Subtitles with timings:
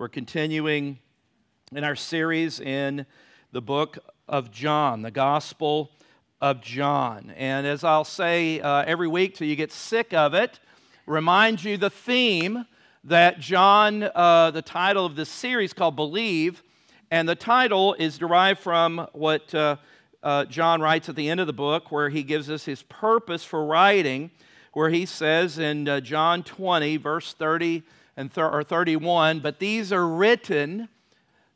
[0.00, 0.98] We're continuing
[1.72, 3.04] in our series in
[3.52, 5.90] the book of John, the Gospel
[6.40, 7.34] of John.
[7.36, 10.58] And as I'll say uh, every week till you get sick of it,
[11.04, 12.64] remind you the theme
[13.04, 16.62] that John, uh, the title of this series called Believe,
[17.10, 19.76] and the title is derived from what uh,
[20.22, 23.44] uh John writes at the end of the book, where he gives us his purpose
[23.44, 24.30] for writing,
[24.72, 27.82] where he says in uh, John 20, verse 30
[28.16, 30.88] and th- or 31, but these are written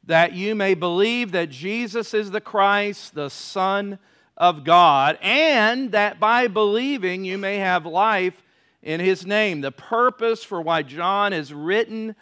[0.06, 3.98] that you may believe that Jesus is the Christ, the Son
[4.36, 8.42] of God, and that by believing you may have life
[8.82, 9.60] in his name.
[9.60, 12.14] The purpose for why John is written,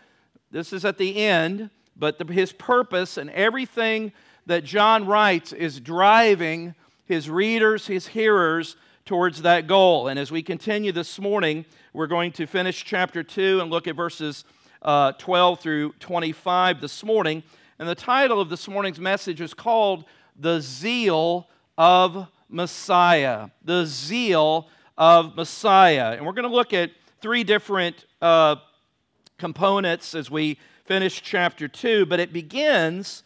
[0.50, 4.12] this is at the end, but the, his purpose and everything
[4.46, 10.08] that John writes is driving his readers, his hearers, towards that goal.
[10.08, 11.64] And as we continue this morning,
[11.94, 14.44] we're going to finish chapter 2 and look at verses
[14.80, 17.42] uh, 12 through 25 this morning.
[17.78, 20.06] And the title of this morning's message is called
[20.38, 23.50] The Zeal of Messiah.
[23.62, 26.12] The Zeal of Messiah.
[26.12, 28.56] And we're going to look at three different uh,
[29.36, 33.22] components as we finish chapter 2, but it begins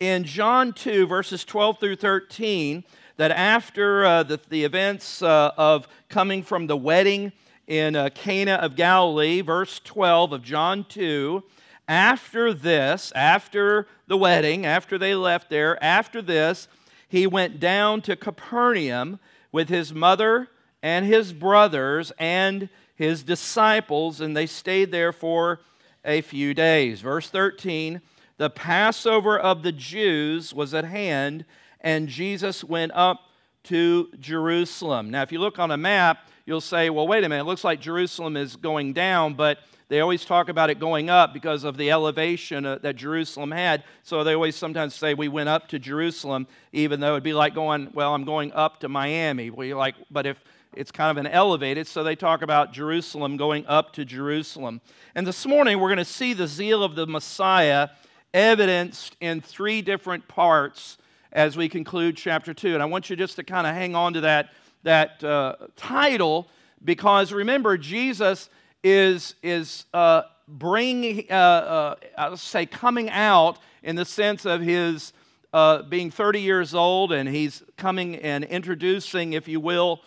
[0.00, 2.82] in John 2, verses 12 through 13
[3.16, 7.32] that after uh, the, the, events uh, of coming from the wedding
[7.68, 11.44] in uh, Cana of Galilee, verse 12 of John 2,
[11.86, 16.66] after this, after the wedding, after they left there, after this,
[17.08, 19.20] he went down to Capernaum
[19.52, 20.48] with his mother
[20.82, 25.60] and his brothers and his disciples, and they stayed there for
[26.04, 27.02] a few days.
[27.02, 28.00] Verse 13
[28.38, 31.44] The Passover of the Jews was at hand
[31.80, 33.27] and Jesus went up
[33.68, 35.10] to Jerusalem.
[35.10, 37.64] Now, if you look on a map, you'll say, well, wait a minute, it looks
[37.64, 41.76] like Jerusalem is going down, but they always talk about it going up because of
[41.76, 43.84] the elevation uh, that Jerusalem had.
[44.02, 47.54] So they always sometimes say we went up to Jerusalem, even though it'd be like
[47.54, 49.50] going, well, I'm going up to Miami.
[49.50, 50.42] We like, but if
[50.74, 54.80] it's kind of an elevated, so they talk about Jerusalem going up to Jerusalem.
[55.14, 57.88] And this morning we're going to see the zeal of the Messiah
[58.32, 60.96] evidenced in three different parts
[61.32, 62.74] as we conclude chapter 2.
[62.74, 64.50] And I want you just to kind of hang on to that,
[64.82, 66.48] that uh, title
[66.84, 68.48] because remember, Jesus
[68.82, 75.12] is, is uh, bringing, uh, uh I'll say, coming out in the sense of his
[75.52, 80.02] uh, being 30 years old, and he's coming and introducing, if you will,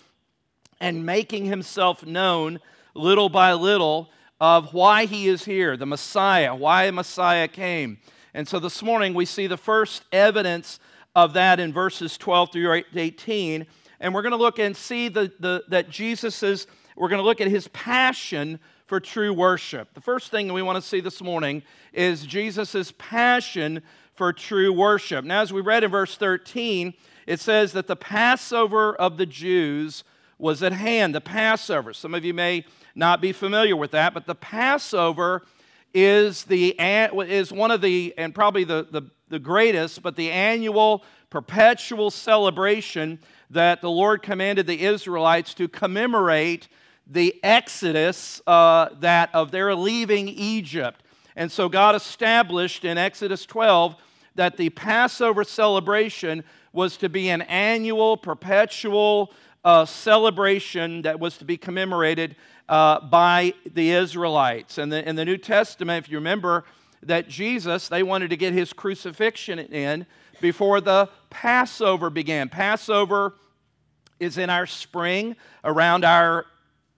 [0.79, 2.59] and making himself known
[2.93, 7.99] little by little of why he is here, the Messiah, why Messiah came.
[8.33, 10.79] And so this morning we see the first evidence
[11.15, 13.65] of that in verses 12 through 18.
[13.99, 17.25] And we're going to look and see the, the, that Jesus is, we're going to
[17.25, 19.93] look at his passion for true worship.
[19.93, 21.63] The first thing we want to see this morning
[21.93, 23.81] is Jesus' passion
[24.15, 25.23] for true worship.
[25.23, 26.93] Now, as we read in verse 13,
[27.27, 30.03] it says that the Passover of the Jews
[30.37, 31.15] was at hand.
[31.15, 31.93] The Passover.
[31.93, 35.43] Some of you may not be familiar with that, but the Passover
[35.93, 41.03] is, the, is one of the, and probably the, the, the greatest, but the annual
[41.31, 43.17] perpetual celebration
[43.49, 46.67] that the Lord commanded the Israelites to commemorate
[47.07, 51.01] the exodus uh, that of their leaving Egypt.
[51.35, 53.95] And so God established in Exodus 12
[54.35, 56.43] that the Passover celebration
[56.73, 62.35] was to be an annual, perpetual uh, celebration that was to be commemorated
[62.69, 64.77] uh, by the Israelites.
[64.77, 66.63] And in the New Testament, if you remember
[67.03, 70.05] that Jesus, they wanted to get his crucifixion in
[70.39, 72.49] before the Passover began.
[72.49, 73.35] Passover
[74.19, 76.45] is in our spring, around our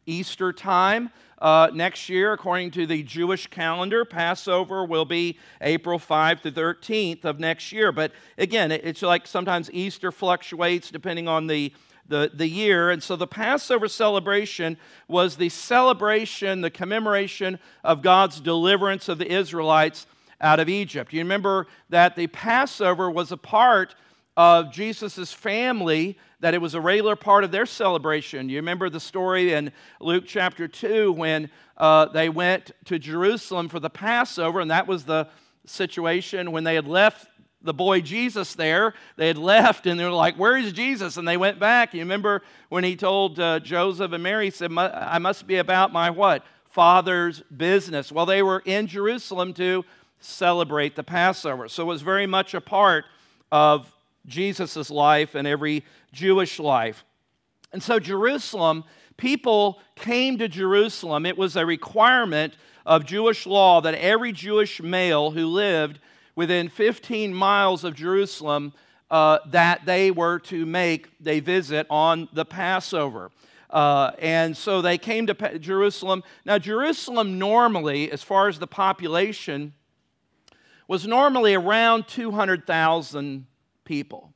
[0.05, 1.09] Easter time.
[1.39, 7.25] Uh, next year, according to the Jewish calendar, Passover will be April 5 to 13th
[7.25, 7.91] of next year.
[7.91, 11.73] But again, it's like sometimes Easter fluctuates depending on the
[12.07, 12.89] the, the year.
[12.89, 14.77] And so the Passover celebration
[15.07, 20.05] was the celebration, the commemoration of God's deliverance of the Israelites
[20.41, 21.13] out of Egypt.
[21.13, 23.95] You remember that the Passover was a part
[24.35, 28.49] of Jesus' family, that it was a regular part of their celebration.
[28.49, 33.79] You remember the story in Luke chapter 2 when uh, they went to Jerusalem for
[33.79, 35.29] the Passover, and that was the
[35.65, 37.27] situation when they had left
[37.63, 38.93] the boy Jesus there.
[39.15, 41.17] They had left and they were like, Where is Jesus?
[41.17, 41.93] And they went back.
[41.93, 45.93] You remember when he told uh, Joseph and Mary, he said, I must be about
[45.93, 46.43] my what?
[46.69, 48.11] Father's business.
[48.11, 49.85] Well, they were in Jerusalem to
[50.19, 51.67] celebrate the Passover.
[51.67, 53.05] So it was very much a part
[53.51, 53.91] of
[54.25, 57.03] Jesus' life and every Jewish life.
[57.71, 58.83] And so Jerusalem
[59.17, 65.31] people came to Jerusalem, it was a requirement of Jewish law that every Jewish male
[65.31, 65.99] who lived
[66.35, 68.73] within 15 miles of Jerusalem
[69.11, 73.31] uh, that they were to make a visit on the Passover.
[73.69, 76.23] Uh, and so they came to Jerusalem.
[76.45, 79.73] Now, Jerusalem normally, as far as the population,
[80.87, 83.45] was normally around 200,000
[83.85, 84.33] people.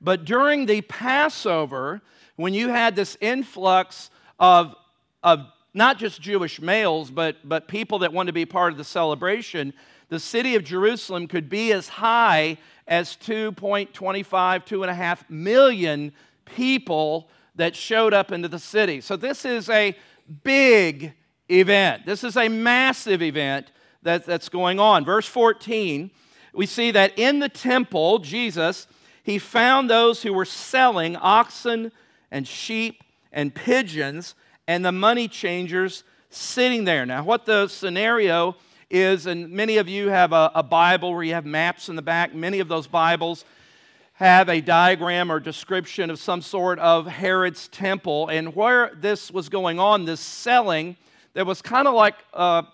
[0.00, 2.00] But during the Passover,
[2.36, 4.74] when you had this influx of,
[5.22, 8.84] of not just Jewish males, but, but people that wanted to be part of the
[8.84, 9.74] celebration,
[10.08, 16.12] the city of Jerusalem could be as high as 2.25, 2.5 million
[16.44, 19.00] people that showed up into the city.
[19.00, 19.94] So this is a
[20.42, 21.12] big
[21.50, 22.06] event.
[22.06, 23.70] This is a massive event
[24.02, 25.04] that, that's going on.
[25.04, 26.10] Verse 14,
[26.54, 28.86] we see that in the temple, Jesus,
[29.22, 31.92] he found those who were selling oxen
[32.30, 34.34] and sheep and pigeons
[34.66, 37.04] and the money changers sitting there.
[37.04, 38.56] Now, what the scenario
[38.90, 42.02] is, and many of you have a, a, Bible where you have maps in the
[42.02, 43.44] back, many of those Bibles
[44.14, 48.28] have a diagram or description of some sort of Herod's temple.
[48.28, 50.96] And where this was going on, this selling,
[51.34, 52.64] there was kind of like a,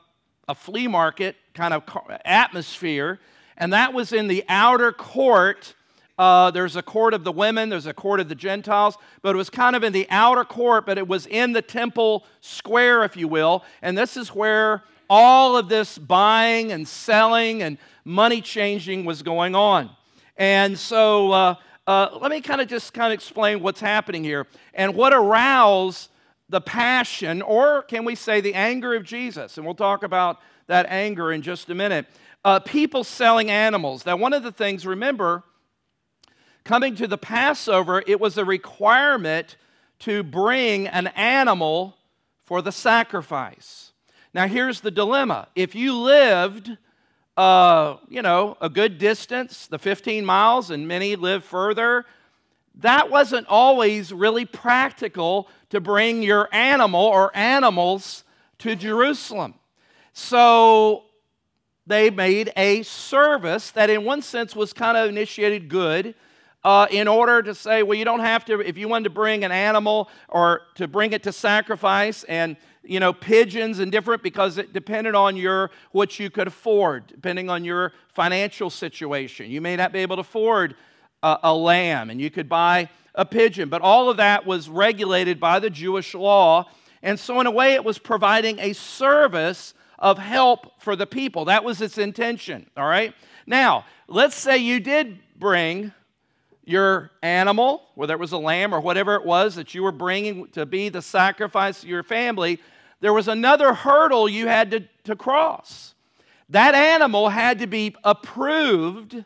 [0.49, 1.83] a flea market kind of
[2.25, 3.19] atmosphere,
[3.57, 5.75] and that was in the outer court
[6.17, 9.39] uh, there's a court of the women, there's a court of the Gentiles, but it
[9.39, 13.17] was kind of in the outer court, but it was in the temple square, if
[13.17, 13.65] you will.
[13.83, 14.85] And this is where
[15.17, 19.89] all of this buying and selling and money changing was going on.
[20.37, 21.55] And so uh,
[21.87, 26.11] uh, let me kind of just kind of explain what's happening here and what aroused
[26.49, 29.57] the passion, or can we say the anger of Jesus?
[29.57, 32.07] And we'll talk about that anger in just a minute.
[32.45, 34.05] Uh, people selling animals.
[34.05, 35.45] Now, one of the things, remember,
[36.65, 39.57] coming to the Passover, it was a requirement
[40.01, 41.97] to bring an animal
[42.43, 43.93] for the sacrifice.
[44.35, 45.47] Now, here's the dilemma.
[45.55, 46.77] If you lived,
[47.37, 52.05] uh, you know, a good distance, the 15 miles, and many live further,
[52.81, 58.25] that wasn't always really practical to bring your animal or animals
[58.59, 59.55] to Jerusalem.
[60.13, 61.05] So
[61.87, 66.17] they made a service that, in one sense, was kind of initiated good
[66.65, 69.45] uh, in order to say, well, you don't have to, if you wanted to bring
[69.45, 74.59] an animal or to bring it to sacrifice and, you know, pigeons and different because
[74.59, 79.51] it depended on your, what you could afford, depending on your financial situation.
[79.51, 80.77] You may not be able to afford
[81.23, 85.41] a, a lamb and you could buy a pigeon, but all of that was regulated
[85.41, 86.69] by the Jewish law.
[87.03, 91.47] And so, in a way, it was providing a service of help for the people.
[91.47, 93.15] That was its intention, all right?
[93.47, 95.93] Now, let's say you did bring
[96.65, 100.49] your animal, whether it was a lamb or whatever it was that you were bringing
[100.49, 102.59] to be the sacrifice of your family,
[103.05, 105.95] there was another hurdle you had to, to cross.
[106.49, 109.23] That animal had to be approved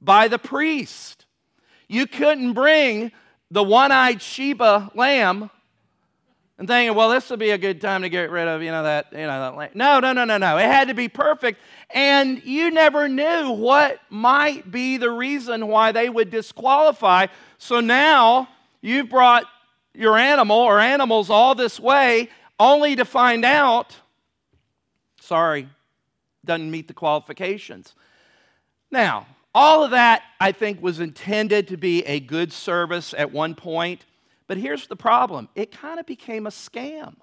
[0.00, 1.26] by the priest.
[1.88, 3.10] You couldn't bring
[3.50, 5.50] the one eyed Sheba lamb
[6.56, 8.84] and thinking, well, this will be a good time to get rid of, you know,
[8.84, 9.70] that, you know, that lamb.
[9.74, 10.58] No, no, no, no, no.
[10.58, 11.58] It had to be perfect.
[11.90, 17.26] And you never knew what might be the reason why they would disqualify.
[17.58, 18.46] So now
[18.82, 19.46] you've brought
[19.94, 22.28] your animal or animals all this way
[22.58, 23.96] only to find out,
[25.20, 25.68] sorry,
[26.44, 27.94] doesn't meet the qualifications.
[28.90, 33.54] Now, all of that, I think, was intended to be a good service at one
[33.54, 34.04] point.
[34.46, 37.16] But here's the problem it kind of became a scam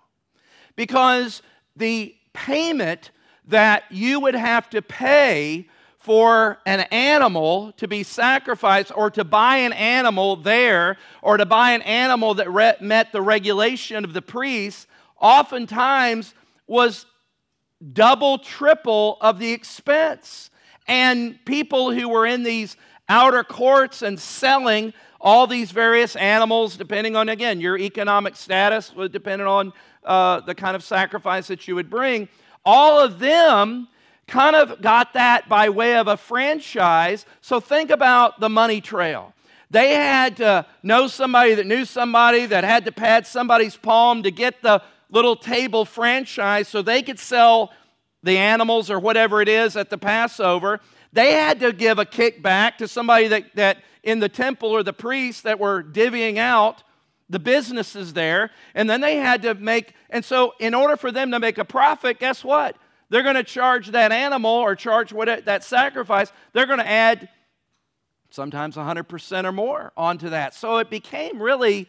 [0.75, 1.41] because
[1.75, 3.11] the payment
[3.47, 5.67] that you would have to pay
[5.99, 11.71] for an animal to be sacrificed or to buy an animal there or to buy
[11.71, 14.87] an animal that re- met the regulation of the priest
[15.23, 16.35] oftentimes
[16.67, 17.07] was
[17.93, 20.51] double, triple of the expense.
[20.87, 22.77] And people who were in these
[23.09, 29.47] outer courts and selling all these various animals, depending on, again, your economic status, depending
[29.47, 29.71] on
[30.03, 32.27] uh, the kind of sacrifice that you would bring,
[32.65, 33.87] all of them
[34.27, 37.25] kind of got that by way of a franchise.
[37.39, 39.33] So think about the money trail.
[39.69, 44.31] They had to know somebody that knew somebody that had to pat somebody's palm to
[44.31, 44.81] get the
[45.13, 47.71] little table franchise so they could sell
[48.23, 50.79] the animals or whatever it is at the Passover.
[51.13, 54.93] They had to give a kickback to somebody that, that in the temple or the
[54.93, 56.83] priests that were divvying out
[57.29, 58.51] the businesses there.
[58.73, 61.65] And then they had to make, and so in order for them to make a
[61.65, 62.75] profit, guess what?
[63.09, 67.29] They're going to charge that animal or charge what that sacrifice, they're going to add
[68.31, 70.55] sometimes 100% or more onto that.
[70.55, 71.87] So it became really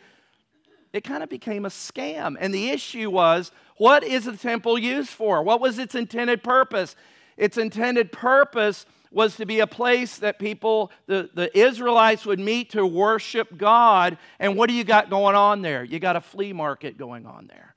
[0.95, 2.37] it kind of became a scam.
[2.39, 5.43] And the issue was what is the temple used for?
[5.43, 6.95] What was its intended purpose?
[7.37, 12.71] Its intended purpose was to be a place that people, the, the Israelites, would meet
[12.71, 14.19] to worship God.
[14.39, 15.83] And what do you got going on there?
[15.83, 17.75] You got a flea market going on there.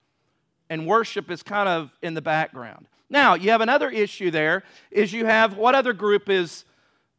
[0.70, 2.86] And worship is kind of in the background.
[3.10, 6.66] Now, you have another issue there is you have what other group is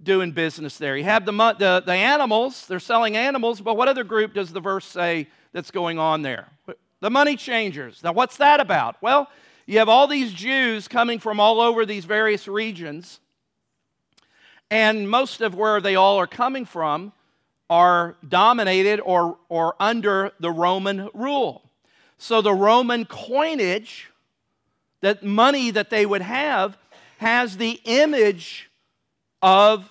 [0.02, 0.96] doing business there?
[0.96, 4.60] You have the, the, the animals, they're selling animals, but what other group does the
[4.60, 6.48] verse say that's going on there?
[7.00, 8.02] The money changers.
[8.02, 8.96] Now, what's that about?
[9.02, 9.28] Well,
[9.66, 13.20] you have all these Jews coming from all over these various regions,
[14.70, 17.12] and most of where they all are coming from
[17.70, 21.62] are dominated or, or under the Roman rule.
[22.16, 24.10] So the Roman coinage,
[25.00, 26.76] that money that they would have,
[27.18, 28.67] has the image
[29.42, 29.90] of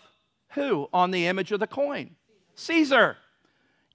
[0.49, 2.15] who on the image of the coin?
[2.55, 3.17] Caesar.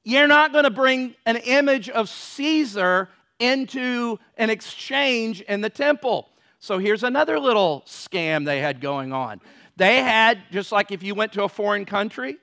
[0.05, 6.29] You're not going to bring an image of Caesar into an exchange in the temple.
[6.59, 9.41] So here's another little scam they had going on.
[9.77, 12.37] They had, just like if you went to a foreign country,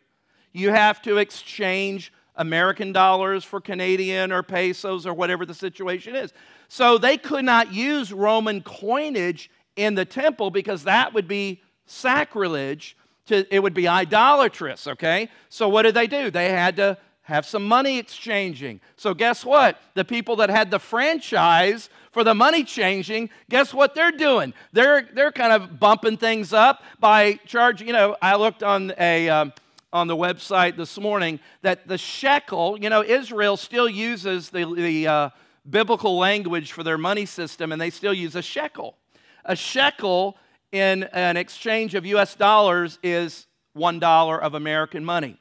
[0.52, 6.34] you have to exchange American dollars for Canadian or pesos or whatever the situation is.
[6.68, 12.98] So they could not use Roman coinage in the temple because that would be sacrilege.
[13.30, 15.30] To, it would be idolatrous, okay?
[15.50, 16.30] So what did they do?
[16.30, 18.82] They had to have some money exchanging.
[18.98, 19.80] So, guess what?
[19.94, 24.54] The people that had the franchise for the money changing, guess what they're doing?
[24.74, 27.88] They're, they're kind of bumping things up by charging.
[27.88, 29.30] You know, I looked on a.
[29.30, 29.54] Um,
[29.92, 35.08] on the website this morning that the shekel, you know, Israel still uses the, the
[35.08, 35.30] uh,
[35.68, 38.98] biblical language for their money system, and they still use a shekel.
[39.46, 40.38] A shekel
[40.72, 45.38] in an exchange of US dollars is $1 of American money.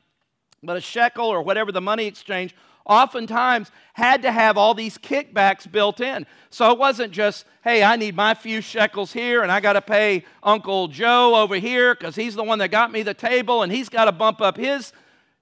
[0.62, 2.54] But a shekel or whatever the money exchange
[2.88, 6.26] oftentimes had to have all these kickbacks built in.
[6.50, 9.82] So it wasn't just, hey, I need my few shekels here and I got to
[9.82, 13.70] pay Uncle Joe over here because he's the one that got me the table and
[13.70, 14.92] he's got to bump up his,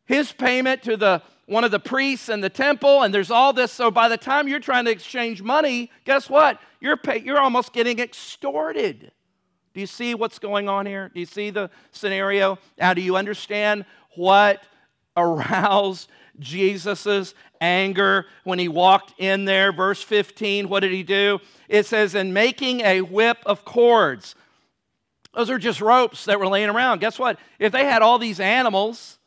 [0.05, 3.71] his payment to the one of the priests in the temple and there's all this
[3.71, 7.73] so by the time you're trying to exchange money guess what you're pay, you're almost
[7.73, 9.13] getting extorted
[9.77, 13.15] do you see what's going on here do you see the scenario now do you
[13.17, 13.85] understand
[14.17, 14.63] what
[15.17, 19.73] aroused Jesus' anger when he walked in there.
[19.73, 21.39] Verse 15, what did he do?
[21.69, 24.35] It says, In making a whip of cords.
[25.35, 27.01] Those are just ropes that were laying around.
[27.01, 27.39] Guess what?
[27.59, 29.19] If they had all these animals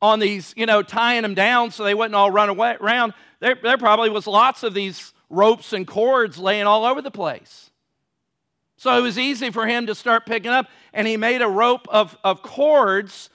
[0.00, 3.56] on these, you know, tying them down so they wouldn't all run away around, there,
[3.62, 7.70] there probably was lots of these ropes and cords laying all over the place.
[8.78, 11.86] So it was easy for him to start picking up, and he made a rope
[11.90, 13.28] of, of cords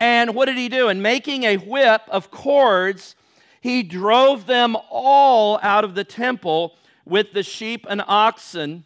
[0.00, 0.88] and what did he do?
[0.88, 3.14] In making a whip of cords,
[3.60, 8.84] he drove them all out of the temple with the sheep and oxen,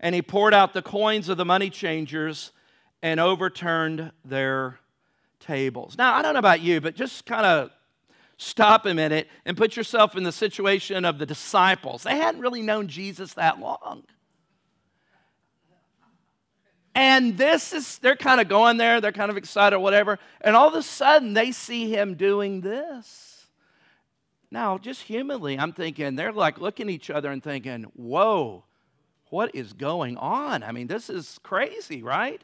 [0.00, 2.50] and he poured out the coins of the money changers
[3.02, 4.80] and overturned their
[5.38, 5.96] tables.
[5.96, 7.70] Now, I don't know about you, but just kind of
[8.36, 12.02] stop a minute and put yourself in the situation of the disciples.
[12.02, 14.04] They hadn't really known Jesus that long.
[16.94, 20.18] And this is, they're kind of going there, they're kind of excited, or whatever.
[20.40, 23.46] And all of a sudden, they see him doing this.
[24.50, 28.62] Now, just humanly, I'm thinking, they're like looking at each other and thinking, whoa,
[29.30, 30.62] what is going on?
[30.62, 32.40] I mean, this is crazy, right?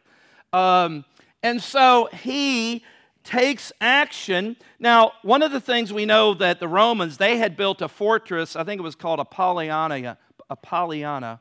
[0.53, 1.05] Um,
[1.45, 2.83] and so he
[3.23, 4.57] takes action.
[4.81, 8.57] Now, one of the things we know that the Romans, they had built a fortress,
[8.57, 10.19] I think it was called Apollonia,
[10.51, 11.39] Apollonia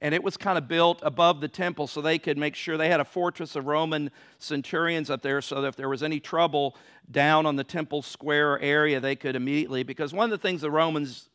[0.00, 2.88] and it was kind of built above the temple so they could make sure they
[2.88, 6.76] had a fortress of Roman centurions up there so that if there was any trouble
[7.10, 9.82] down on the temple square area, they could immediately.
[9.82, 11.28] Because one of the things the Romans,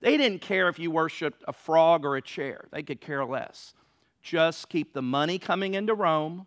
[0.00, 3.72] they didn't care if you worshiped a frog or a chair, they could care less.
[4.20, 6.46] Just keep the money coming into Rome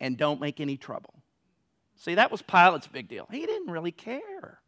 [0.00, 1.14] and don't make any trouble.
[1.96, 3.26] See, that was Pilate's big deal.
[3.30, 4.60] He didn't really care.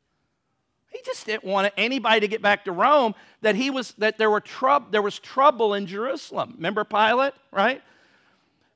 [0.90, 4.30] He just didn't want anybody to get back to Rome that he was that there
[4.30, 6.54] were trouble there was trouble in Jerusalem.
[6.56, 7.80] Remember Pilate, right?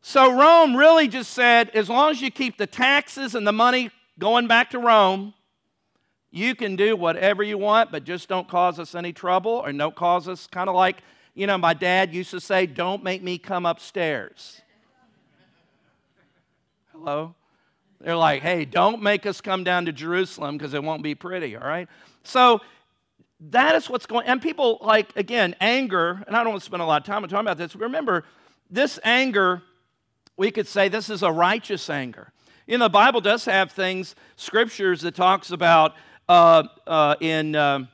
[0.01, 3.91] So Rome really just said as long as you keep the taxes and the money
[4.19, 5.35] going back to Rome,
[6.31, 9.95] you can do whatever you want, but just don't cause us any trouble or don't
[9.95, 11.03] cause us kind of like,
[11.35, 14.61] you know, my dad used to say, don't make me come upstairs.
[16.93, 17.35] Hello?
[18.05, 21.57] They're like, hey, don't make us come down to Jerusalem because it won't be pretty,
[21.57, 21.89] all right?
[22.23, 22.61] So
[23.51, 26.81] that is what's going and people like again anger and i don't want to spend
[26.81, 28.25] a lot of time talking about this remember
[28.71, 29.61] this anger
[30.37, 32.33] we could say this is a righteous anger
[32.67, 35.95] you know the bible does have things scriptures that talks about
[36.29, 37.89] uh, uh, in, um,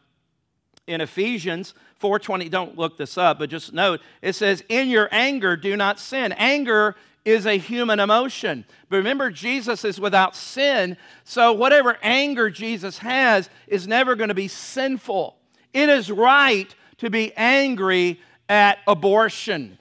[0.86, 2.50] in Ephesians 4:20.
[2.50, 6.32] Don't look this up, but just note it says, "In your anger, do not sin."
[6.32, 8.64] Anger is a human emotion.
[8.88, 14.34] But remember, Jesus is without sin, so whatever anger Jesus has is never going to
[14.34, 15.36] be sinful.
[15.72, 19.78] It is right to be angry at abortion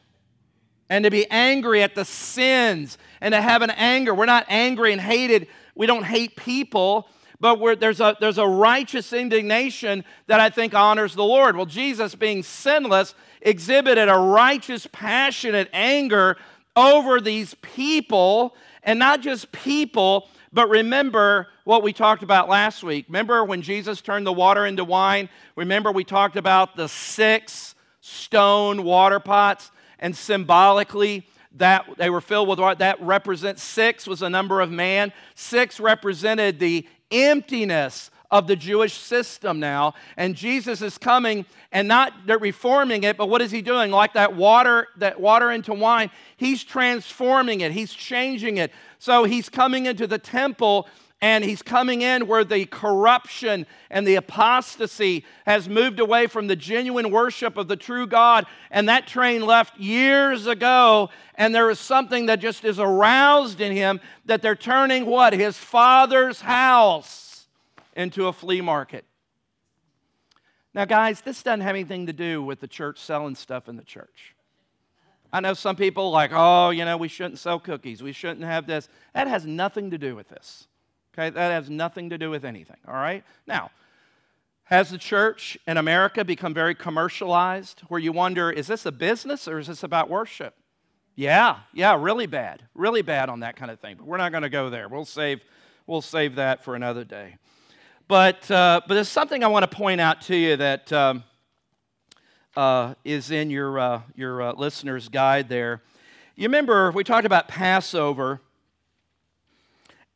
[0.89, 4.13] and to be angry at the sins and to have an anger.
[4.13, 5.47] We're not angry and hated.
[5.75, 7.07] We don't hate people,
[7.39, 11.55] but there's, a, there's a righteous indignation that I think honors the Lord.
[11.55, 16.37] Well, Jesus, being sinless, exhibited a righteous, passionate anger
[16.79, 23.05] over these people, and not just people, but remember what we talked about last week.
[23.09, 25.29] Remember when Jesus turned the water into wine?
[25.55, 32.47] Remember we talked about the six stone water pots, and symbolically, that they were filled
[32.47, 32.75] with water.
[32.75, 35.11] That represents six was a number of man.
[35.35, 39.93] Six represented the emptiness of the Jewish system now.
[40.15, 43.91] And Jesus is coming and not reforming it, but what is he doing?
[43.91, 48.71] Like that water, that water into wine, he's transforming it, he's changing it.
[48.99, 50.87] So he's coming into the temple
[51.21, 56.55] and he's coming in where the corruption and the apostasy has moved away from the
[56.55, 58.45] genuine worship of the true God.
[58.71, 63.73] And that train left years ago, and there is something that just is aroused in
[63.73, 65.33] him that they're turning what?
[65.33, 67.28] His father's house
[67.99, 69.03] into a flea market.
[70.73, 73.83] Now, guys, this doesn't have anything to do with the church selling stuff in the
[73.83, 74.35] church.
[75.33, 78.01] I know some people like, oh, you know, we shouldn't sell cookies.
[78.01, 78.87] We shouldn't have this.
[79.13, 80.67] That has nothing to do with this.
[81.13, 83.23] Okay, that has nothing to do with anything, all right?
[83.45, 83.71] Now,
[84.63, 89.47] has the church in America become very commercialized where you wonder, is this a business
[89.47, 90.55] or is this about worship?
[91.15, 92.63] Yeah, yeah, really bad.
[92.73, 93.97] Really bad on that kind of thing.
[93.97, 94.87] But we're not going to go there.
[94.87, 95.41] We'll save,
[95.85, 97.35] we'll save that for another day.
[98.09, 101.23] But, uh, but there's something I want to point out to you that um,
[102.57, 105.83] uh, is in your, uh, your uh, listener's guide there.
[106.35, 108.41] You remember we talked about Passover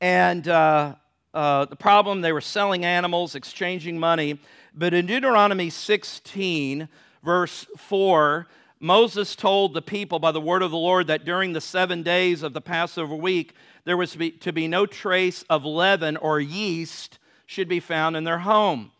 [0.01, 0.95] and uh,
[1.35, 4.39] the problem, they were selling animals, exchanging money.
[4.73, 6.89] But in Deuteronomy 16,
[7.23, 8.47] verse 4,
[8.79, 12.41] Moses told the people by the word of the Lord that during the seven days
[12.41, 13.53] of the Passover week,
[13.85, 18.15] there was to be, to be no trace of leaven or yeast should be found
[18.15, 18.91] in their home.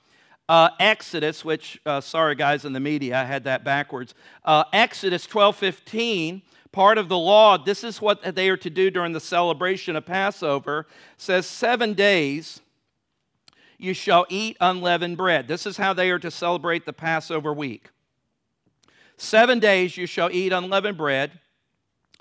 [0.50, 4.14] Uh, Exodus, which, uh, sorry guys in the media, I had that backwards.
[4.44, 6.42] Uh, Exodus 12 15
[6.74, 10.06] part of the law, this is what they are to do during the celebration of
[10.06, 12.60] Passover, says seven days
[13.78, 15.48] you shall eat unleavened bread.
[15.48, 17.90] This is how they are to celebrate the Passover week.
[19.18, 21.40] Seven days you shall eat unleavened bread.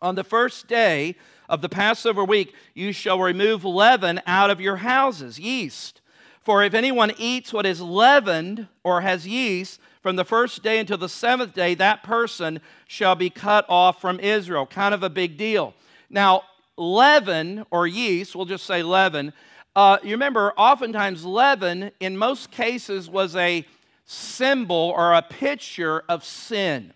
[0.00, 1.16] On the first day
[1.48, 6.01] of the Passover week, you shall remove leaven out of your houses, yeast.
[6.44, 10.98] For if anyone eats what is leavened or has yeast, from the first day until
[10.98, 14.66] the seventh day, that person shall be cut off from Israel.
[14.66, 15.74] Kind of a big deal.
[16.10, 16.42] Now,
[16.76, 19.32] leaven or yeast, we'll just say leaven.
[19.76, 23.64] Uh, you remember, oftentimes leaven, in most cases, was a
[24.04, 26.92] symbol or a picture of sin.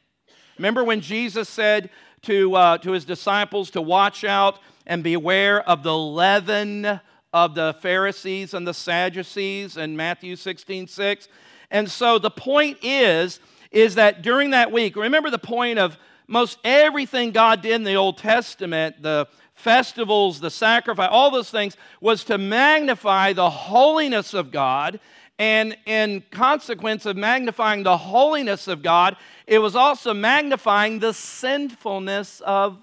[0.58, 1.90] Remember when Jesus said
[2.22, 7.00] to, uh, to his disciples to watch out and beware of the leaven
[7.36, 11.28] of the Pharisees and the Sadducees in Matthew 16 6?
[11.70, 16.58] And so the point is, is that during that week, remember the point of most
[16.64, 22.24] everything God did in the Old Testament, the festivals, the sacrifice, all those things, was
[22.24, 24.98] to magnify the holiness of God.
[25.38, 32.40] And in consequence of magnifying the holiness of God, it was also magnifying the sinfulness
[32.40, 32.78] of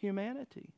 [0.00, 0.72] humanity.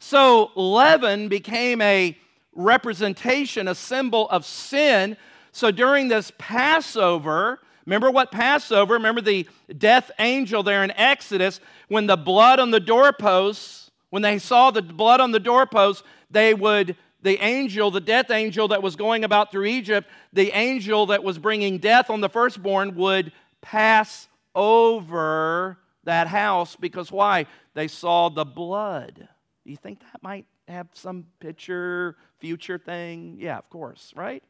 [0.00, 2.18] So leaven became a
[2.52, 5.16] representation, a symbol of sin
[5.52, 12.06] so during this Passover, remember what Passover, remember the death angel there in Exodus, when
[12.06, 16.96] the blood on the doorposts, when they saw the blood on the doorposts, they would,
[17.22, 21.38] the angel, the death angel that was going about through Egypt, the angel that was
[21.38, 27.46] bringing death on the firstborn would pass over that house because why?
[27.74, 29.28] They saw the blood.
[29.70, 33.36] Do you think that might have some picture, future thing?
[33.38, 34.42] Yeah, of course, right?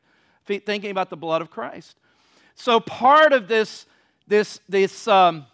[0.46, 1.98] thinking about the blood of Christ.
[2.54, 3.84] So part of this,
[4.26, 5.44] this, this, um,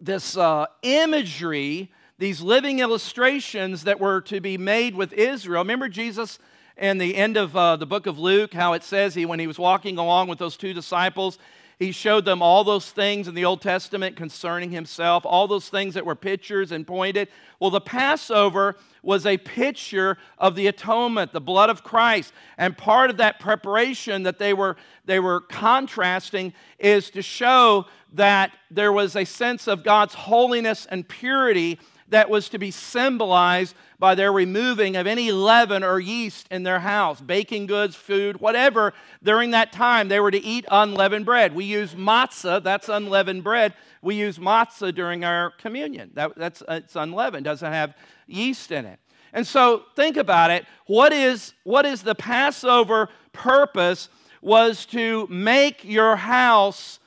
[0.00, 5.62] this uh, imagery, these living illustrations that were to be made with Israel.
[5.62, 6.38] Remember Jesus
[6.76, 9.48] in the end of uh, the book of Luke, how it says he, when he
[9.48, 11.36] was walking along with those two disciples,
[11.80, 15.94] He showed them all those things in the Old Testament concerning himself, all those things
[15.94, 17.28] that were pictures and pointed.
[17.58, 22.34] Well, the Passover was a picture of the atonement, the blood of Christ.
[22.58, 28.52] And part of that preparation that they were, they were contrasting is to show that
[28.70, 31.78] there was a sense of God's holiness and purity
[32.10, 36.80] that was to be symbolized by their removing of any leaven or yeast in their
[36.80, 38.92] house, baking goods, food, whatever.
[39.22, 41.54] During that time, they were to eat unleavened bread.
[41.54, 43.74] We use matzah, that's unleavened bread.
[44.02, 46.10] We use matzah during our communion.
[46.14, 47.94] That, that's uh, it's unleavened, doesn't have
[48.26, 48.98] yeast in it.
[49.32, 50.66] And so think about it.
[50.86, 54.08] What is, what is the Passover purpose?
[54.42, 56.98] Was to make your house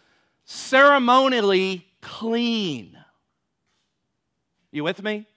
[0.45, 2.95] ceremonially clean.
[4.73, 5.27] You with me?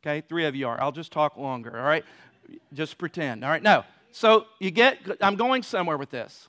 [0.00, 0.80] Okay, three of you are.
[0.80, 2.04] I'll just talk longer, all right?
[2.74, 3.62] Just pretend, all right?
[3.62, 3.84] No.
[4.10, 6.48] So you get, I'm going somewhere with this.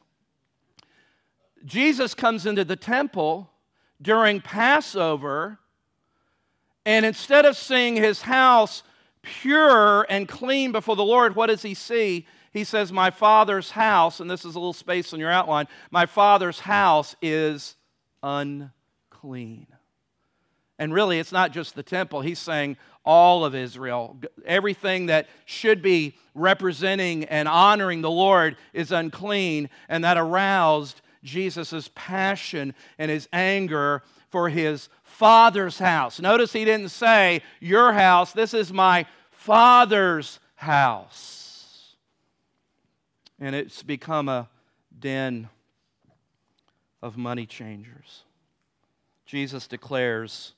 [1.64, 3.52] Jesus comes into the temple
[4.02, 5.60] during Passover,
[6.88, 8.82] and instead of seeing his house
[9.22, 12.26] pure and clean before the Lord, what does he see?
[12.52, 16.08] He says, My father's house, and this is a little space on your outline, my
[16.08, 17.76] father's house is
[18.24, 19.68] unclean.
[20.80, 22.22] And really, it's not just the temple.
[22.22, 24.18] He's saying all of Israel.
[24.46, 31.90] Everything that should be representing and honoring the Lord is unclean, and that aroused Jesus'
[31.96, 36.20] passion and his anger for his father's house.
[36.20, 41.96] Notice he didn't say, Your house, this is my father's house.
[43.40, 44.50] And it's become a
[44.98, 45.50] den
[47.02, 48.24] of money changers.
[49.26, 50.54] Jesus declares,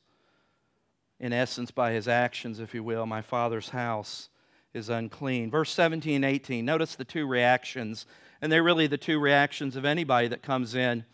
[1.20, 4.30] in essence, by his actions, if you will, my father's house
[4.74, 5.50] is unclean.
[5.50, 8.06] Verse 17 and 18, notice the two reactions,
[8.42, 11.06] and they're really the two reactions of anybody that comes in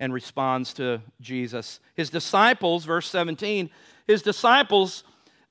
[0.00, 1.80] and responds to Jesus.
[1.94, 3.70] His disciples, verse 17,
[4.06, 5.04] his disciples,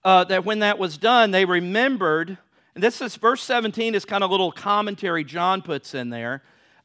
[0.03, 2.37] uh, that when that was done, they remembered,
[2.75, 6.41] and this is verse 17 is kind of a little commentary John puts in there.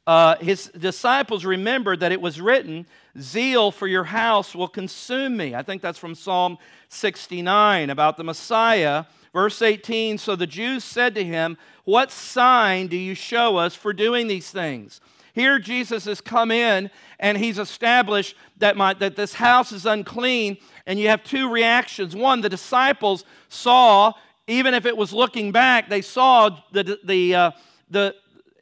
[0.09, 2.87] Uh, his disciples remembered that it was written,
[3.19, 5.53] Zeal for your house will consume me.
[5.53, 9.05] I think that's from Psalm 69 about the Messiah.
[9.33, 13.93] Verse 18 So the Jews said to him, What sign do you show us for
[13.93, 14.99] doing these things?
[15.35, 20.57] Here, Jesus has come in and he's established that, my, that this house is unclean.
[20.87, 22.15] And you have two reactions.
[22.15, 24.13] One, the disciples saw,
[24.47, 27.51] even if it was looking back, they saw the, the, uh,
[27.91, 28.15] the,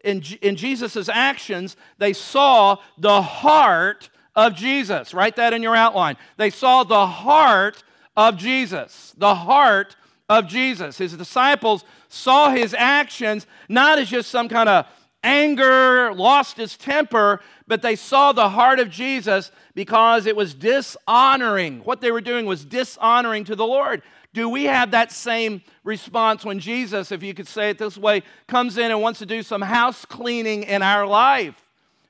[0.07, 5.13] in, in Jesus' actions, they saw the heart of Jesus.
[5.13, 6.15] Write that in your outline.
[6.37, 7.83] They saw the heart
[8.15, 9.13] of Jesus.
[9.17, 9.97] The heart
[10.29, 10.97] of Jesus.
[10.97, 14.85] His disciples saw his actions not as just some kind of
[15.23, 21.79] anger, lost his temper, but they saw the heart of Jesus because it was dishonoring.
[21.83, 24.01] What they were doing was dishonoring to the Lord.
[24.37, 28.21] Do we have that same response when Jesus, if you could say it this way,
[28.45, 31.55] comes in and wants to do some house cleaning in our life?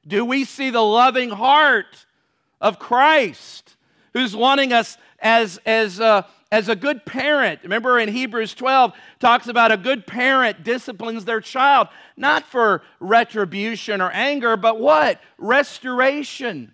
[0.05, 2.05] Do we see the loving heart
[2.59, 3.77] of Christ,
[4.11, 7.61] who's wanting us as, as, uh, as a good parent.
[7.63, 11.87] Remember in Hebrews 12, talks about a good parent disciplines their child,
[12.17, 15.21] not for retribution or anger, but what?
[15.37, 16.73] Restoration.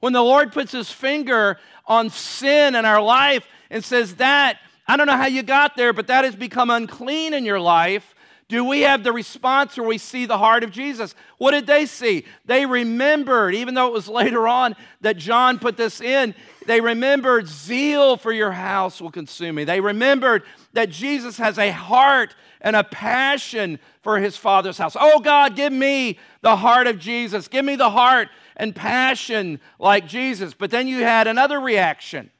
[0.00, 4.96] When the Lord puts his finger on sin in our life and says, That, I
[4.96, 8.14] don't know how you got there, but that has become unclean in your life,
[8.50, 11.14] do we have the response where we see the heart of Jesus?
[11.38, 12.24] What did they see?
[12.46, 16.34] They remembered, even though it was later on that John put this in,
[16.66, 19.64] they remembered zeal for your house will consume me.
[19.64, 24.96] They remembered that Jesus has a heart and a passion for his Father's house.
[24.98, 27.46] Oh God, give me the heart of Jesus.
[27.46, 28.28] Give me the heart
[28.60, 30.52] and passion like Jesus.
[30.52, 32.30] But then you had another reaction,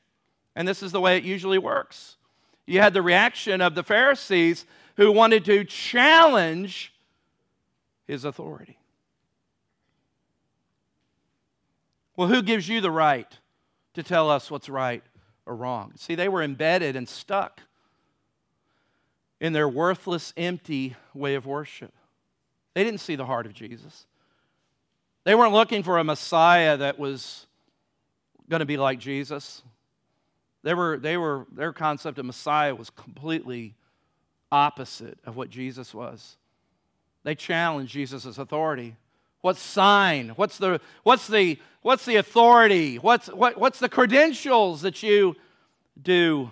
[0.54, 2.16] and this is the way it usually works.
[2.66, 6.92] You had the reaction of the Pharisees who wanted to challenge
[8.06, 8.76] his authority.
[12.16, 13.38] Well, who gives you the right
[13.94, 15.02] to tell us what's right
[15.46, 15.92] or wrong?
[15.96, 17.62] See, they were embedded and stuck
[19.40, 21.94] in their worthless, empty way of worship.
[22.74, 24.04] They didn't see the heart of Jesus.
[25.24, 27.46] They weren't looking for a Messiah that was
[28.48, 29.62] going to be like Jesus.
[30.62, 33.74] They were, they were, their concept of Messiah was completely
[34.50, 36.36] opposite of what Jesus was.
[37.22, 38.96] They challenged Jesus' authority.
[39.42, 40.30] What sign?
[40.30, 42.96] What's the, what's the, what's the authority?
[42.96, 45.36] What's, what, what's the credentials that you
[46.00, 46.50] do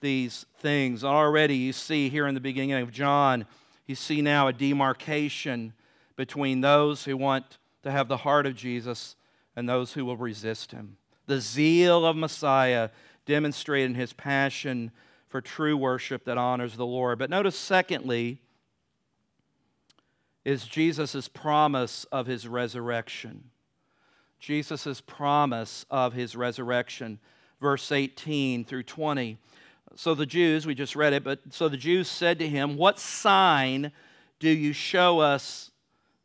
[0.00, 1.04] these things?
[1.04, 3.46] Already you see here in the beginning of John,
[3.86, 5.72] you see now a demarcation
[6.16, 9.16] between those who want to have the heart of Jesus
[9.56, 10.96] and those who will resist him.
[11.26, 12.90] The zeal of Messiah
[13.26, 14.90] demonstrated in his passion
[15.28, 17.18] for true worship that honors the Lord.
[17.18, 18.40] But notice, secondly,
[20.44, 23.50] is Jesus' promise of his resurrection.
[24.40, 27.18] Jesus' promise of his resurrection.
[27.60, 29.36] Verse 18 through 20.
[29.96, 32.98] So the Jews, we just read it, but so the Jews said to him, What
[32.98, 33.92] sign
[34.38, 35.70] do you show us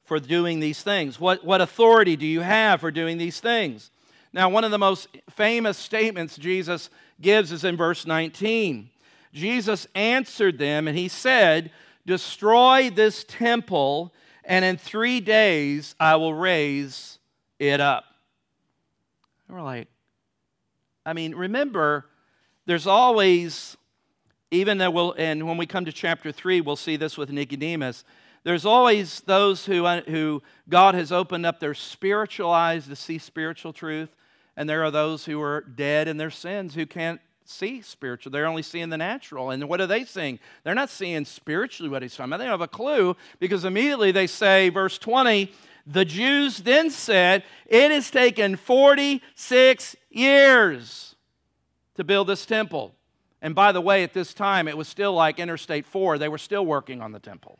[0.03, 1.19] for doing these things?
[1.19, 3.91] What, what authority do you have for doing these things?
[4.33, 6.89] Now, one of the most famous statements Jesus
[7.21, 8.89] gives is in verse 19.
[9.31, 11.71] Jesus answered them and he said,
[12.05, 14.13] Destroy this temple,
[14.43, 17.19] and in three days I will raise
[17.59, 18.03] it up.
[19.47, 19.87] And we're like,
[21.05, 22.05] I mean, remember,
[22.65, 23.77] there's always,
[24.51, 28.03] even though we'll, and when we come to chapter 3, we'll see this with Nicodemus.
[28.43, 33.71] There's always those who, who God has opened up their spiritual eyes to see spiritual
[33.71, 34.09] truth,
[34.57, 38.31] and there are those who are dead in their sins who can't see spiritual.
[38.31, 39.49] They're only seeing the natural.
[39.49, 40.39] And what are they seeing?
[40.63, 42.37] They're not seeing spiritually what he's talking about.
[42.37, 45.51] They don't have a clue because immediately they say, verse 20,
[45.85, 51.15] the Jews then said, It has taken 46 years
[51.95, 52.95] to build this temple.
[53.41, 56.17] And by the way, at this time, it was still like Interstate 4.
[56.17, 57.59] They were still working on the temple.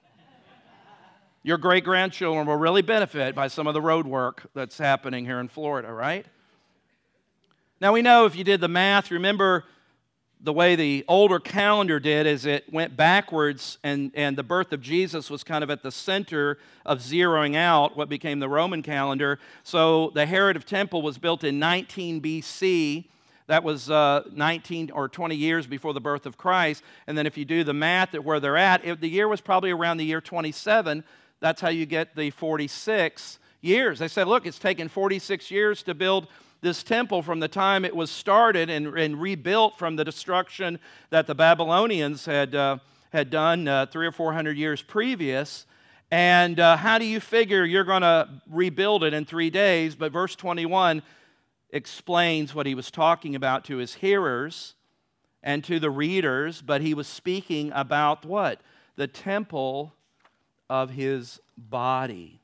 [1.46, 5.42] Your great grandchildren will really benefit by some of the road work that's happening here
[5.42, 6.26] in Florida, right?
[7.82, 9.66] Now, we know if you did the math, remember
[10.40, 14.82] the way the older calendar did is it went backwards, and, and the birth of
[14.82, 19.38] Jesus was kind of at the center of zeroing out what became the Roman calendar.
[19.64, 23.04] So the Herod of Temple was built in 19 BC.
[23.48, 26.84] That was uh, 19 or 20 years before the birth of Christ.
[27.06, 29.42] And then if you do the math at where they're at, it, the year was
[29.42, 31.04] probably around the year 27.
[31.44, 34.00] That's how you get the 46 years.
[34.00, 36.28] They said, look, it's taken 46 years to build
[36.62, 40.80] this temple from the time it was started and, and rebuilt from the destruction
[41.10, 42.78] that the Babylonians had, uh,
[43.12, 45.66] had done uh, three or four hundred years previous.
[46.12, 49.96] And uh, how do you figure you're going to rebuild it in three days?
[49.96, 51.04] But verse 21
[51.72, 54.76] explains what he was talking about to his hearers
[55.44, 58.62] and to the readers, but he was speaking about what?
[58.96, 59.94] The temple
[60.70, 62.40] of his body.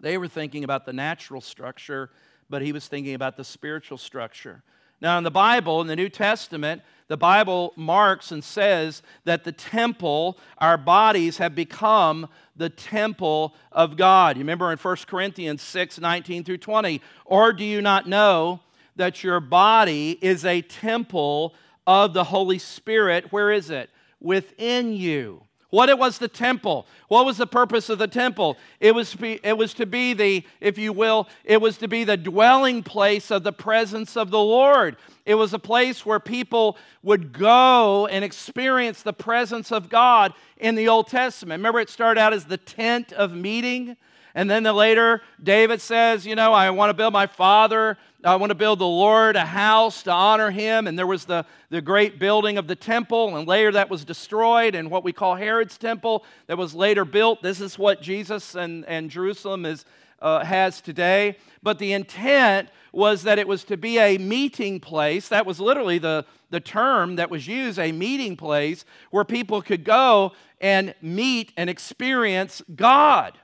[0.00, 2.10] They were thinking about the natural structure
[2.48, 4.62] but he was thinking about the spiritual structure.
[5.00, 9.52] Now, in the Bible, in the New Testament, the Bible marks and says that the
[9.52, 14.36] temple, our bodies, have become the temple of God.
[14.36, 17.02] You remember in 1 Corinthians 6 19 through 20.
[17.26, 18.60] Or do you not know
[18.96, 21.54] that your body is a temple
[21.86, 23.30] of the Holy Spirit?
[23.30, 23.90] Where is it?
[24.18, 25.42] Within you
[25.76, 26.86] what it was the temple.
[27.08, 28.56] What was the purpose of the temple?
[28.80, 31.86] It was, to be, it was to be the, if you will, it was to
[31.86, 34.96] be the dwelling place of the presence of the Lord.
[35.26, 40.76] It was a place where people would go and experience the presence of God in
[40.76, 41.60] the Old Testament.
[41.60, 43.98] Remember, it started out as the tent of meeting.
[44.34, 48.36] And then the later, David says, You know, I want to build my father, I
[48.36, 50.86] want to build the Lord a house to honor him.
[50.86, 54.74] And there was the, the great building of the temple, and later that was destroyed,
[54.74, 57.42] and what we call Herod's temple that was later built.
[57.42, 59.84] This is what Jesus and, and Jerusalem is,
[60.20, 61.36] uh, has today.
[61.62, 65.28] But the intent was that it was to be a meeting place.
[65.28, 69.84] That was literally the, the term that was used a meeting place where people could
[69.84, 73.36] go and meet and experience God.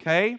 [0.00, 0.38] Okay?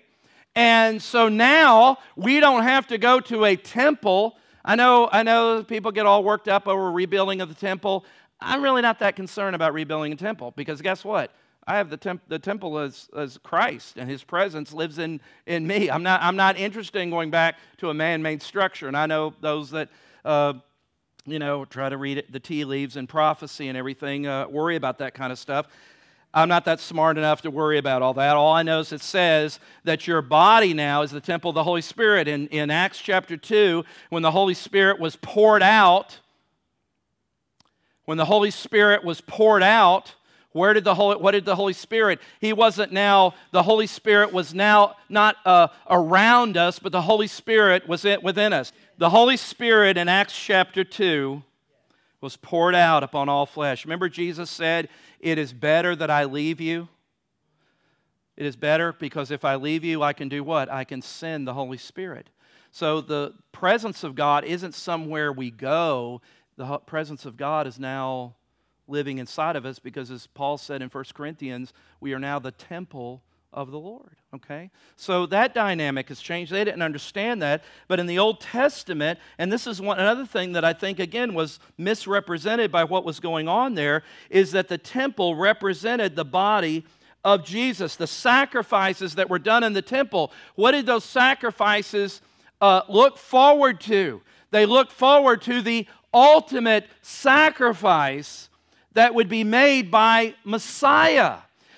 [0.56, 4.38] And so now we don't have to go to a temple.
[4.64, 8.06] I know, I know people get all worked up over rebuilding of the temple.
[8.40, 11.32] I'm really not that concerned about rebuilding a temple because guess what?
[11.68, 15.66] I have the, temp- the temple as, as Christ, and his presence lives in, in
[15.66, 15.90] me.
[15.90, 18.88] I'm not, I'm not interested in going back to a man made structure.
[18.88, 19.90] And I know those that,
[20.24, 20.54] uh,
[21.26, 24.76] you know, try to read it, the tea leaves and prophecy and everything, uh, worry
[24.76, 25.68] about that kind of stuff.
[26.36, 28.36] I'm not that smart enough to worry about all that.
[28.36, 31.64] All I know is it says that your body now is the temple of the
[31.64, 32.28] Holy Spirit.
[32.28, 36.20] In, in Acts chapter 2, when the Holy Spirit was poured out,
[38.04, 40.14] when the Holy Spirit was poured out,
[40.52, 42.20] where did the Holy, what did the Holy Spirit?
[42.42, 47.28] He wasn't now, the Holy Spirit was now not uh, around us, but the Holy
[47.28, 48.74] Spirit was within us.
[48.98, 51.44] The Holy Spirit in Acts chapter 2
[52.22, 53.86] was poured out upon all flesh.
[53.86, 56.88] Remember, Jesus said, It is better that I leave you.
[58.38, 60.70] It is better because if I leave you, I can do what?
[60.70, 62.30] I can send the Holy Spirit.
[62.72, 66.22] So the presence of God isn't somewhere we go,
[66.58, 68.36] the presence of God is now
[68.88, 72.52] living inside of us because, as Paul said in 1 Corinthians, we are now the
[72.52, 73.24] temple
[73.56, 74.18] of the Lord.
[74.36, 74.70] Okay?
[74.98, 76.52] So that dynamic has changed.
[76.52, 77.64] They didn't understand that.
[77.88, 81.34] But in the Old Testament, and this is one another thing that I think again
[81.34, 86.86] was misrepresented by what was going on there, is that the temple represented the body
[87.24, 87.96] of Jesus.
[87.96, 92.22] The sacrifices that were done in the temple, what did those sacrifices
[92.60, 94.22] uh, look forward to?
[94.52, 98.50] They looked forward to the ultimate sacrifice
[98.94, 101.38] that would be made by Messiah.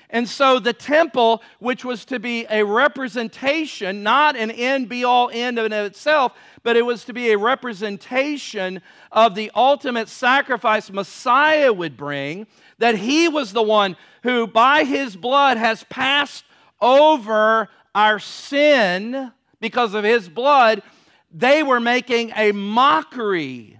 [0.09, 5.29] And so the temple, which was to be a representation, not an end be all
[5.33, 6.31] end in itself,
[6.63, 12.95] but it was to be a representation of the ultimate sacrifice Messiah would bring, that
[12.95, 16.45] he was the one who, by his blood, has passed
[16.79, 20.83] over our sin because of his blood.
[21.31, 23.79] They were making a mockery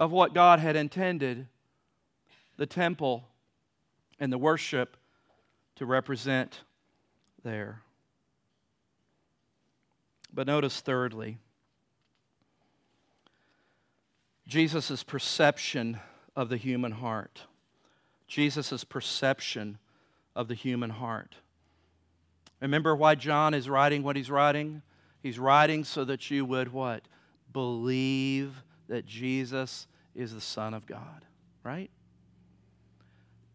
[0.00, 1.46] of what God had intended
[2.56, 3.28] the temple
[4.18, 4.96] and the worship
[5.82, 6.60] to represent
[7.42, 7.82] there.
[10.32, 11.38] But notice, thirdly,
[14.46, 15.98] Jesus' perception
[16.36, 17.40] of the human heart.
[18.28, 19.78] Jesus' perception
[20.36, 21.34] of the human heart.
[22.60, 24.82] Remember why John is writing what he's writing?
[25.20, 27.02] He's writing so that you would what?
[27.52, 31.24] Believe that Jesus is the Son of God,
[31.64, 31.90] right?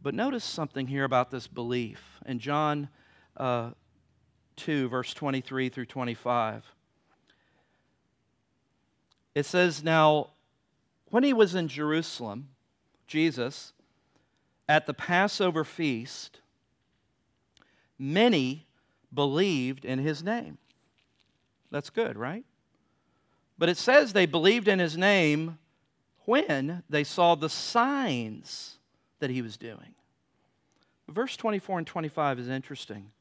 [0.01, 2.01] But notice something here about this belief.
[2.25, 2.89] In John
[3.35, 3.71] uh,
[4.57, 6.65] 2, verse 23 through 25,
[9.35, 10.29] it says, Now,
[11.09, 12.49] when he was in Jerusalem,
[13.07, 13.73] Jesus,
[14.69, 16.41] at the Passover feast,
[17.97, 18.65] many
[19.13, 20.57] believed in his name.
[21.71, 22.45] That's good, right?
[23.57, 25.57] But it says they believed in his name
[26.25, 28.76] when they saw the signs
[29.19, 29.95] that he was doing.
[31.07, 33.11] Verse 24 and 25 is interesting.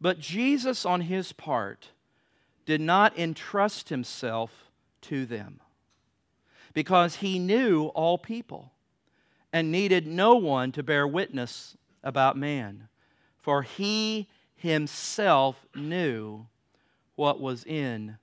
[0.00, 1.88] But Jesus, on his part,
[2.64, 4.70] did not entrust himself
[5.02, 5.60] to them
[6.72, 8.72] because he knew all people
[9.52, 12.88] and needed no one to bear witness about man,
[13.36, 16.46] for he himself knew
[17.16, 18.18] what was in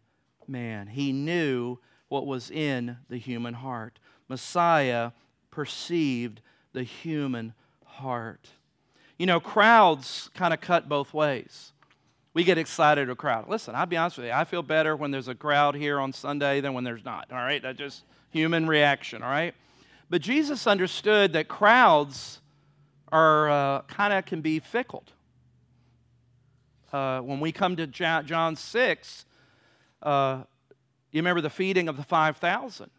[0.48, 0.88] man.
[0.88, 4.00] He knew what was in the human heart.
[4.30, 5.12] Messiah
[5.52, 6.42] perceived
[6.76, 7.54] the human
[7.86, 8.50] heart.
[9.18, 11.72] You know, crowds kind of cut both ways.
[12.34, 13.48] We get excited a crowd.
[13.48, 14.34] Listen, I'll be honest with you.
[14.34, 17.28] I feel better when there's a crowd here on Sunday than when there's not.
[17.32, 17.62] All right?
[17.62, 19.24] That's just human reaction.
[19.24, 19.56] All right?
[20.10, 22.42] But Jesus understood that crowds
[23.10, 25.06] are uh, kind of can be fickle.
[26.92, 29.26] Uh, when we come to John 6,
[30.04, 30.44] uh,
[31.12, 32.92] you remember the feeding of the 5,000.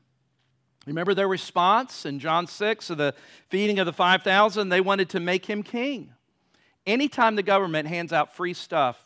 [0.86, 3.14] Remember their response in John 6 of the
[3.48, 4.68] feeding of the 5,000?
[4.68, 6.12] They wanted to make him king.
[6.86, 8.96] Anytime the government hands out free stuff,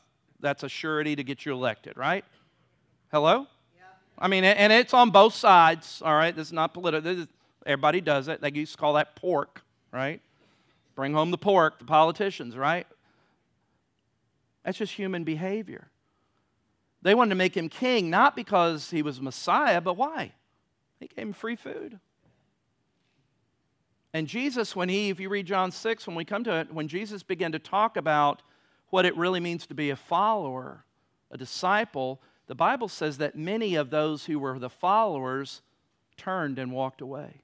[0.40, 2.25] that's a surety to get you elected, right?
[3.11, 3.47] Hello?
[3.75, 3.85] Yeah.
[4.19, 6.37] I mean, and it's on both sides, all right?
[6.37, 7.11] This is not political.
[7.11, 7.27] Is,
[7.64, 8.43] everybody does it.
[8.43, 10.21] They used to call that pork, right?
[10.95, 12.87] Bring home the pork, the politicians, right?
[14.64, 15.88] That's just human behavior.
[17.01, 20.33] They wanted to make him king not because he was Messiah, but why?
[21.00, 21.98] He gave him free food.
[24.12, 26.88] And Jesus, when he, if you read John 6, when we come to it, when
[26.88, 28.42] Jesus began to talk about
[28.90, 30.84] what it really means to be a follower,
[31.30, 35.62] a disciple, the Bible says that many of those who were the followers
[36.16, 37.42] turned and walked away.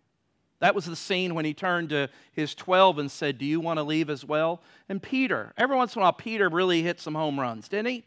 [0.58, 3.78] That was the scene when he turned to his 12 and said, Do you want
[3.78, 4.62] to leave as well?
[4.88, 8.04] And Peter, every once in a while, Peter really hit some home runs, didn't he?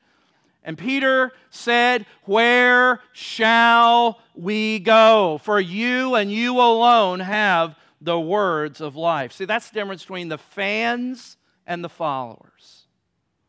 [0.63, 5.39] And Peter said, Where shall we go?
[5.43, 9.33] For you and you alone have the words of life.
[9.33, 12.85] See, that's the difference between the fans and the followers.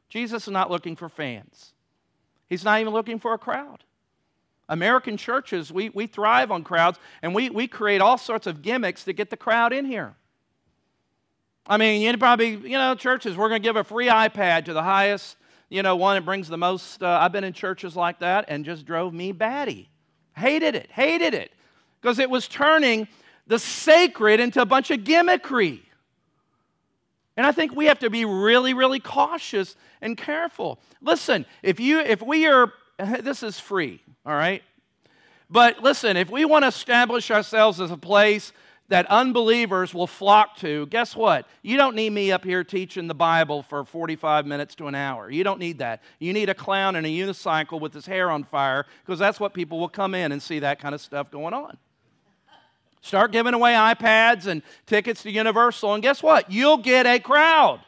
[0.09, 1.73] Jesus is not looking for fans,
[2.49, 3.85] he's not even looking for a crowd.
[4.68, 9.03] American churches, we, we thrive on crowds, and we, we create all sorts of gimmicks
[9.03, 10.14] to get the crowd in here.
[11.66, 14.73] I mean, you probably, you know, churches, we're going to give a free iPad to
[14.73, 15.37] the highest
[15.70, 17.02] you know, one that brings the most.
[17.02, 19.88] Uh, I've been in churches like that and just drove me batty.
[20.37, 21.52] Hated it, hated it,
[22.00, 23.09] because it was turning
[23.46, 25.80] the sacred into a bunch of gimmickry.
[27.37, 30.80] And I think we have to be really, really cautious and careful.
[31.00, 34.62] Listen, if you, if we are, this is free, all right.
[35.49, 38.53] But listen, if we want to establish ourselves as a place
[38.91, 41.49] that unbelievers will flock to, guess what?
[41.62, 45.30] You don't need me up here teaching the Bible for 45 minutes to an hour.
[45.30, 46.03] You don't need that.
[46.18, 49.55] You need a clown in a unicycle with his hair on fire because that's what
[49.55, 51.78] people will come in and see that kind of stuff going on.
[53.01, 56.51] Start giving away iPads and tickets to Universal, and guess what?
[56.51, 57.80] You'll get a crowd.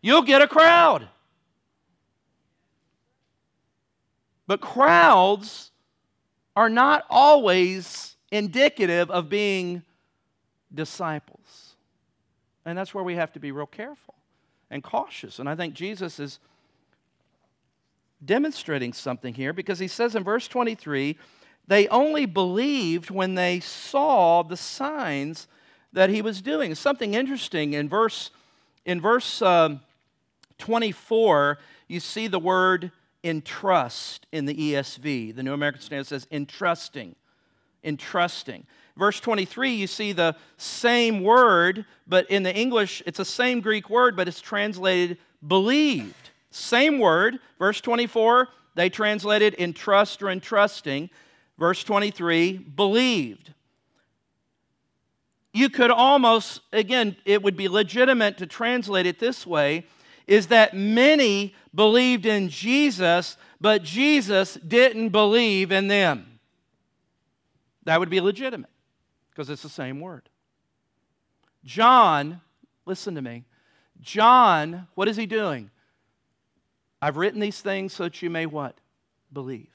[0.00, 1.06] you'll get a crowd.
[4.46, 5.70] But crowds
[6.56, 9.82] are not always indicative of being
[10.74, 11.76] disciples.
[12.64, 14.14] And that's where we have to be real careful
[14.70, 15.38] and cautious.
[15.38, 16.40] And I think Jesus is
[18.24, 21.16] demonstrating something here because he says in verse 23
[21.68, 25.46] they only believed when they saw the signs
[25.92, 26.74] that he was doing.
[26.74, 28.30] Something interesting in verse
[28.84, 29.80] in verse um,
[30.58, 32.90] 24, you see the word
[33.22, 35.36] entrust in the ESV.
[35.36, 37.14] The New American Standard says entrusting.
[37.84, 38.66] Entrusting.
[38.96, 43.88] Verse 23, you see the same word, but in the English, it's the same Greek
[43.88, 45.16] word, but it's translated
[45.46, 46.30] believed.
[46.50, 47.38] Same word.
[47.58, 51.08] Verse 24, they translated entrust or entrusting.
[51.58, 53.54] Verse 23, believed.
[55.54, 59.86] You could almost, again, it would be legitimate to translate it this way
[60.26, 66.31] is that many believed in Jesus, but Jesus didn't believe in them.
[67.84, 68.70] That would be legitimate
[69.30, 70.28] because it's the same word.
[71.64, 72.40] John,
[72.86, 73.44] listen to me.
[74.00, 75.70] John, what is he doing?
[77.00, 78.78] I've written these things so that you may what?
[79.32, 79.68] Believe.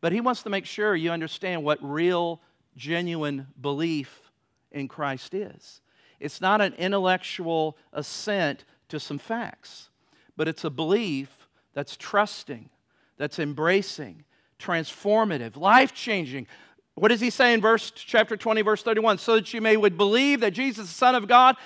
[0.00, 2.40] But he wants to make sure you understand what real,
[2.76, 4.30] genuine belief
[4.70, 5.80] in Christ is.
[6.18, 9.88] It's not an intellectual assent to some facts,
[10.36, 12.68] but it's a belief that's trusting,
[13.16, 14.24] that's embracing,
[14.58, 16.46] transformative, life changing.
[16.94, 19.96] What does he say in verse chapter 20 verse 31 so that you may would
[19.96, 21.56] believe that Jesus is the son of God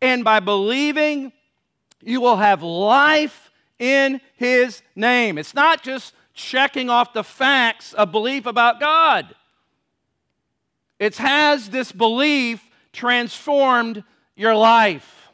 [0.00, 1.32] and by believing
[2.02, 5.38] you will have life in his name.
[5.38, 9.34] It's not just checking off the facts of belief about God.
[10.98, 12.62] It has this belief
[12.92, 14.04] transformed
[14.36, 15.30] your life.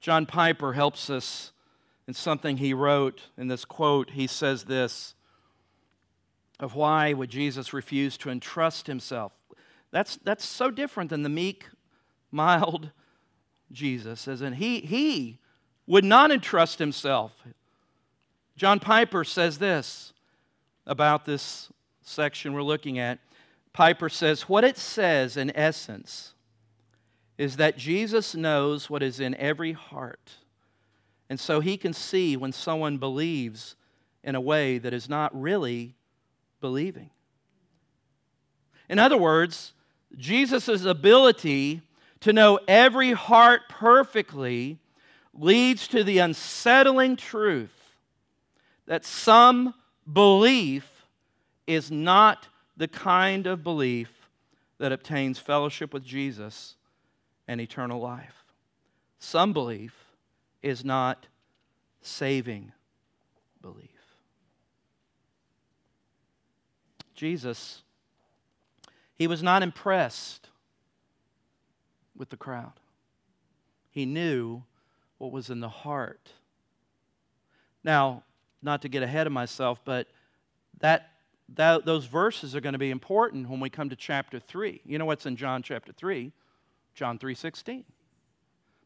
[0.00, 1.52] John Piper helps us
[2.08, 4.10] in something he wrote in this quote.
[4.10, 5.14] He says this
[6.62, 9.32] of why would Jesus refuse to entrust himself?
[9.90, 11.66] That's, that's so different than the meek,
[12.30, 12.92] mild
[13.72, 15.38] Jesus, as in he, he
[15.88, 17.32] would not entrust himself.
[18.56, 20.12] John Piper says this
[20.86, 21.68] about this
[22.00, 23.18] section we're looking at.
[23.72, 26.34] Piper says, What it says in essence
[27.38, 30.36] is that Jesus knows what is in every heart.
[31.28, 33.74] And so he can see when someone believes
[34.22, 35.96] in a way that is not really
[36.62, 37.10] believing.
[38.88, 39.74] In other words,
[40.16, 41.82] Jesus' ability
[42.20, 44.78] to know every heart perfectly
[45.34, 47.96] leads to the unsettling truth
[48.86, 49.74] that some
[50.10, 51.06] belief
[51.66, 54.28] is not the kind of belief
[54.78, 56.76] that obtains fellowship with Jesus
[57.46, 58.44] and eternal life.
[59.18, 59.94] Some belief
[60.62, 61.26] is not
[62.02, 62.72] saving
[63.60, 63.91] belief.
[67.22, 67.82] Jesus,
[69.14, 70.48] he was not impressed
[72.16, 72.72] with the crowd.
[73.92, 74.64] He knew
[75.18, 76.32] what was in the heart.
[77.84, 78.24] Now,
[78.60, 80.08] not to get ahead of myself, but
[80.80, 81.10] that,
[81.54, 84.80] that those verses are going to be important when we come to chapter 3.
[84.84, 86.32] You know what's in John chapter 3?
[86.92, 87.84] John 3:16.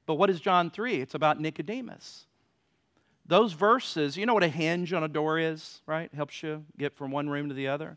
[0.04, 1.00] But what is John 3?
[1.00, 2.26] It's about Nicodemus.
[3.24, 6.12] Those verses, you know what a hinge on a door is, right?
[6.12, 7.96] Helps you get from one room to the other.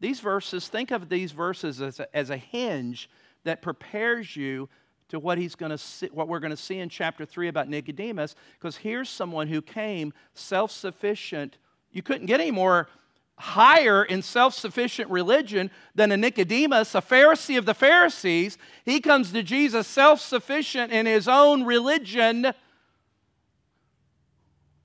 [0.00, 3.08] These verses, think of these verses as a, as a hinge
[3.44, 4.68] that prepares you
[5.08, 7.68] to what he's going to see, what we're going to see in chapter 3 about
[7.68, 11.58] Nicodemus because here's someone who came self-sufficient.
[11.92, 12.88] You couldn't get any more
[13.38, 18.58] higher in self sufficient religion than a Nicodemus, a Pharisee of the Pharisees.
[18.84, 22.52] He comes to Jesus self sufficient in his own religion.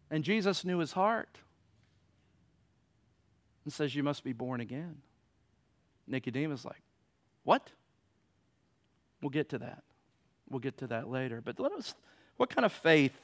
[0.09, 1.40] And Jesus knew his heart
[3.63, 4.97] and says, You must be born again.
[6.07, 6.81] Nicodemus, like,
[7.43, 7.69] What?
[9.21, 9.83] We'll get to that.
[10.49, 11.41] We'll get to that later.
[11.43, 11.93] But let us,
[12.37, 13.15] what kind of faith?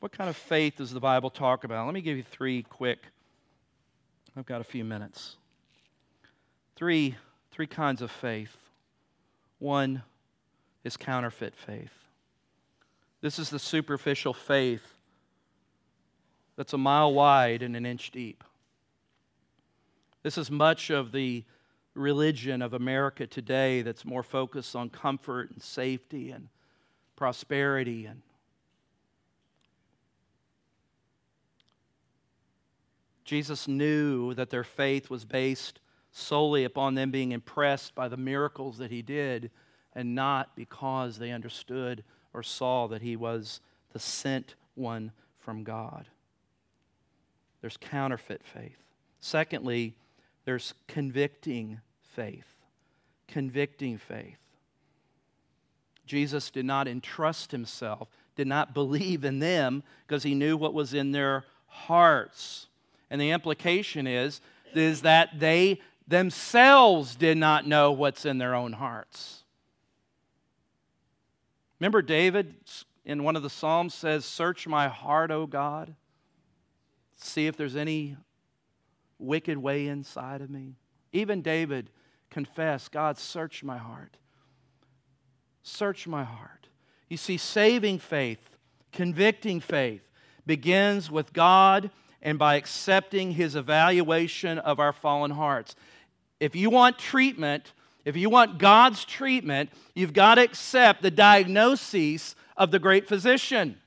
[0.00, 1.86] What kind of faith does the Bible talk about?
[1.86, 2.98] Let me give you three quick
[4.36, 5.36] I've got a few minutes.
[6.76, 7.16] Three,
[7.52, 8.54] three kinds of faith.
[9.58, 10.02] One
[10.84, 11.92] is counterfeit faith.
[13.22, 14.82] This is the superficial faith
[16.56, 18.44] that's a mile wide and an inch deep.
[20.26, 21.44] This is much of the
[21.94, 26.48] religion of America today that's more focused on comfort and safety and
[27.14, 28.22] prosperity and
[33.24, 35.78] Jesus knew that their faith was based
[36.10, 39.52] solely upon them being impressed by the miracles that he did
[39.94, 42.02] and not because they understood
[42.34, 43.60] or saw that he was
[43.92, 46.08] the sent one from God.
[47.60, 48.82] There's counterfeit faith.
[49.20, 49.94] Secondly,
[50.46, 51.80] there's convicting
[52.14, 52.54] faith.
[53.28, 54.38] Convicting faith.
[56.06, 60.94] Jesus did not entrust himself, did not believe in them because he knew what was
[60.94, 62.68] in their hearts.
[63.10, 64.40] And the implication is,
[64.72, 69.42] is that they themselves did not know what's in their own hearts.
[71.80, 72.54] Remember, David
[73.04, 75.94] in one of the Psalms says, Search my heart, O God.
[77.16, 78.16] See if there's any
[79.18, 80.76] wicked way inside of me.
[81.12, 81.90] Even David
[82.30, 84.16] confessed, God, search my heart.
[85.62, 86.68] Search my heart.
[87.08, 88.56] You see, saving faith,
[88.92, 90.02] convicting faith,
[90.44, 91.90] begins with God
[92.22, 95.76] and by accepting his evaluation of our fallen hearts.
[96.40, 97.72] If you want treatment,
[98.04, 103.78] if you want God's treatment, you've got to accept the diagnosis of the great physician.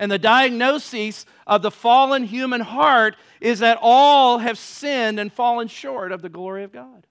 [0.00, 5.68] And the diagnosis of the fallen human heart is that all have sinned and fallen
[5.68, 7.06] short of the glory of God.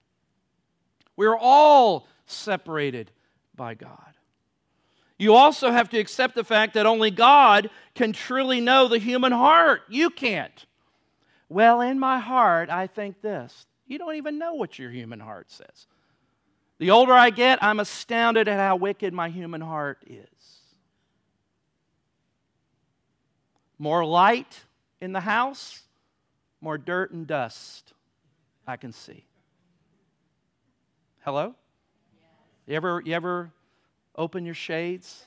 [1.16, 3.12] We're all separated
[3.54, 4.14] by God.
[5.18, 9.30] You also have to accept the fact that only God can truly know the human
[9.30, 9.82] heart.
[9.88, 10.66] You can't.
[11.48, 13.66] Well, in my heart, I think this.
[13.86, 15.86] You don't even know what your human heart says.
[16.78, 20.26] The older I get, I'm astounded at how wicked my human heart is.
[23.80, 24.60] More light
[25.00, 25.82] in the house,
[26.60, 27.94] more dirt and dust
[28.66, 29.24] I can see.
[31.24, 31.54] Hello?
[32.66, 33.50] You ever, you ever
[34.14, 35.24] open your shades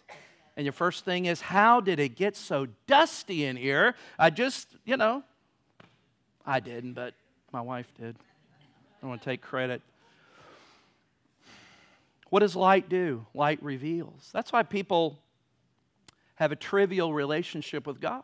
[0.55, 3.95] and your first thing is, how did it get so dusty in here?
[4.19, 5.23] I just, you know,
[6.45, 7.15] I didn't, but
[7.51, 8.15] my wife did.
[8.15, 9.81] I don't want to take credit.
[12.29, 13.25] What does light do?
[13.33, 14.29] Light reveals.
[14.31, 15.17] That's why people
[16.35, 18.23] have a trivial relationship with God.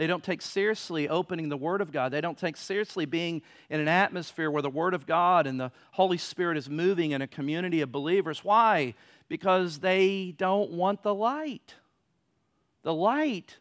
[0.00, 2.10] They don't take seriously opening the Word of God.
[2.10, 5.72] They don't take seriously being in an atmosphere where the Word of God and the
[5.90, 8.42] Holy Spirit is moving in a community of believers.
[8.42, 8.94] Why?
[9.28, 11.74] Because they don't want the light.
[12.82, 13.58] The light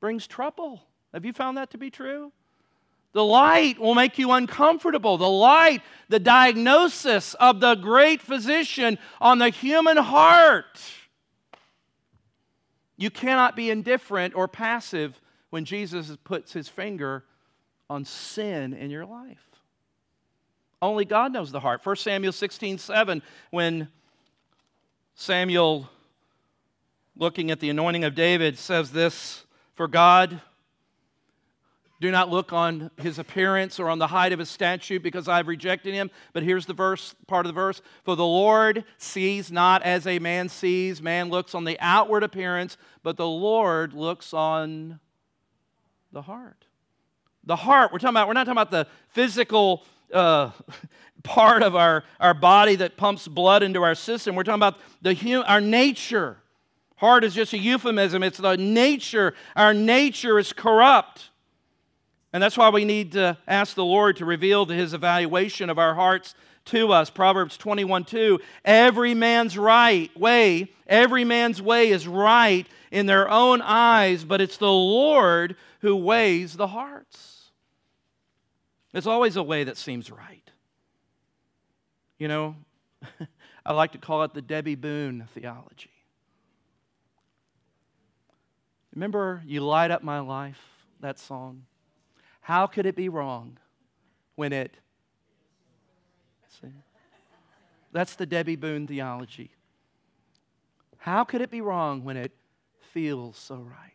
[0.00, 0.82] brings trouble.
[1.14, 2.32] Have you found that to be true?
[3.12, 5.16] The light will make you uncomfortable.
[5.16, 10.82] The light, the diagnosis of the great physician on the human heart.
[12.96, 15.20] You cannot be indifferent or passive
[15.50, 17.24] when Jesus puts his finger
[17.88, 19.44] on sin in your life.
[20.80, 21.84] Only God knows the heart.
[21.84, 23.88] 1 Samuel 16 7, when
[25.14, 25.88] Samuel,
[27.16, 29.44] looking at the anointing of David, says this
[29.74, 30.40] For God
[32.00, 35.38] do not look on his appearance or on the height of his statue because I
[35.38, 36.12] have rejected him.
[36.32, 37.82] But here's the verse, part of the verse.
[38.04, 41.02] For the Lord sees not as a man sees.
[41.02, 45.00] Man looks on the outward appearance, but the Lord looks on
[46.12, 46.64] the heart.
[47.44, 50.50] The heart, we're talking about, we're not talking about the physical uh,
[51.22, 54.34] part of our, our body that pumps blood into our system.
[54.34, 56.38] We're talking about the, our nature.
[56.96, 59.34] Heart is just a euphemism, it's the nature.
[59.54, 61.30] Our nature is corrupt.
[62.32, 65.94] And that's why we need to ask the Lord to reveal his evaluation of our
[65.94, 66.34] hearts
[66.68, 67.10] to us.
[67.10, 68.40] Proverbs 21 2.
[68.64, 74.56] Every man's right way, every man's way is right in their own eyes, but it's
[74.56, 77.50] the Lord who weighs the hearts.
[78.92, 80.50] There's always a way that seems right.
[82.18, 82.56] You know,
[83.66, 85.90] I like to call it the Debby Boone theology.
[88.94, 90.60] Remember, You Light Up My Life,
[91.00, 91.64] that song?
[92.40, 93.58] How could it be wrong
[94.38, 94.76] when it.
[96.60, 96.68] See?
[97.92, 99.50] That's the Debby Boone theology.
[100.98, 102.32] How could it be wrong when it
[102.92, 103.92] feels so right?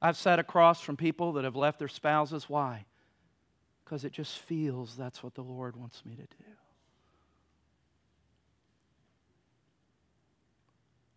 [0.00, 2.48] I've sat across from people that have left their spouses.
[2.48, 2.86] Why?
[3.84, 6.44] Because it just feels that's what the Lord wants me to do.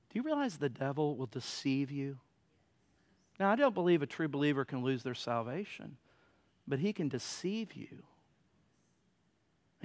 [0.09, 2.17] Do you realize the devil will deceive you?
[3.39, 5.97] Now, I don't believe a true believer can lose their salvation
[6.67, 8.03] but he can deceive you.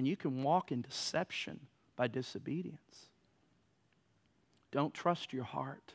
[0.00, 1.60] And you can walk in deception
[1.94, 3.10] by disobedience.
[4.72, 5.92] Don't trust your heart.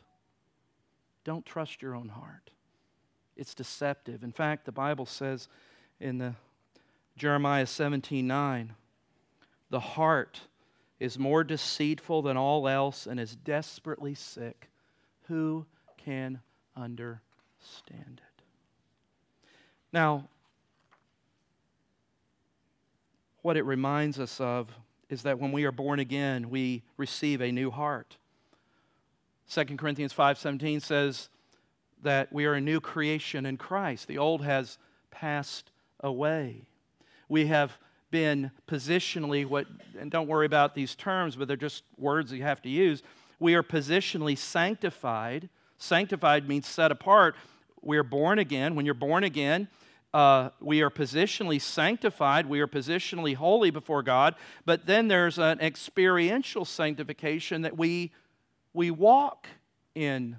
[1.24, 2.52] Don't trust your own heart.
[3.36, 4.24] It's deceptive.
[4.24, 5.48] In fact, the Bible says
[6.00, 6.36] in the
[7.18, 8.76] Jeremiah 17 9,
[9.72, 10.42] the heart
[11.00, 14.70] is more deceitful than all else and is desperately sick.
[15.30, 15.66] Who
[15.98, 16.42] can
[16.78, 18.44] understand it?
[19.92, 20.28] Now,
[23.46, 24.74] what it reminds us of
[25.08, 28.18] is that when we are born again, we receive a new heart.
[29.48, 31.30] 2 Corinthians 5:17 says
[32.02, 34.08] that we are a new creation in Christ.
[34.08, 34.80] The old has
[35.12, 35.70] passed
[36.00, 36.64] away.
[37.30, 37.78] We have
[38.10, 42.64] been positionally what and don't worry about these terms, but they're just words you have
[42.64, 43.04] to use.
[43.40, 45.50] We are positionally sanctified.
[45.78, 47.36] Sanctified means set apart.
[47.84, 48.74] We are born again.
[48.74, 49.68] When you're born again,
[50.16, 54.36] uh, we are positionally sanctified, we are positionally holy before God,
[54.66, 58.14] but then there's an experiential sanctification that we,
[58.74, 59.48] we walk
[59.94, 60.38] in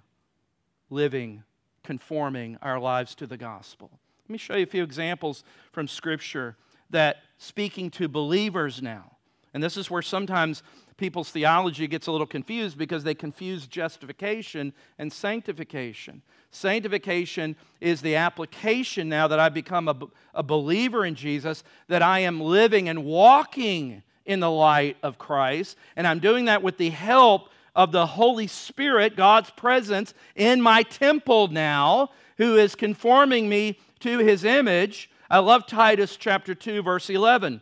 [0.88, 1.42] living,
[1.84, 3.90] conforming our lives to the gospel.
[4.24, 6.56] Let me show you a few examples from Scripture
[6.88, 9.18] that speaking to believers now,
[9.52, 10.62] and this is where sometimes
[10.96, 16.22] people's theology gets a little confused because they confuse justification and sanctification.
[16.50, 19.96] Sanctification is the application now that I've become a,
[20.34, 25.76] a believer in Jesus, that I am living and walking in the light of Christ.
[25.96, 30.82] And I'm doing that with the help of the Holy Spirit, God's presence in my
[30.82, 35.10] temple now, who is conforming me to his image.
[35.28, 37.60] I love Titus chapter 2, verse 11.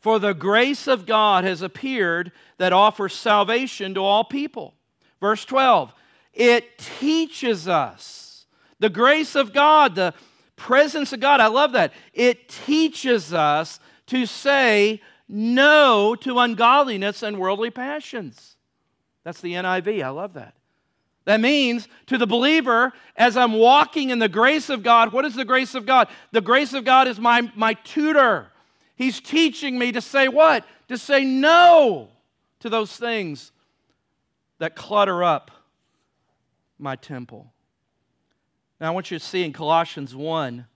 [0.00, 4.74] For the grace of God has appeared that offers salvation to all people.
[5.20, 5.94] Verse 12,
[6.32, 8.46] it teaches us
[8.78, 10.14] the grace of God, the
[10.56, 11.40] presence of God.
[11.40, 11.92] I love that.
[12.12, 18.56] It teaches us to say no to ungodliness and worldly passions.
[19.24, 20.02] That's the NIV.
[20.02, 20.54] I love that.
[21.24, 25.34] That means to the believer, as I'm walking in the grace of God, what is
[25.34, 26.08] the grace of God?
[26.30, 28.52] The grace of God is my, my tutor.
[28.96, 30.66] He's teaching me to say what?
[30.88, 32.08] To say no
[32.60, 33.52] to those things
[34.58, 35.50] that clutter up
[36.78, 37.52] my temple.
[38.80, 40.66] Now, I want you to see in Colossians 1,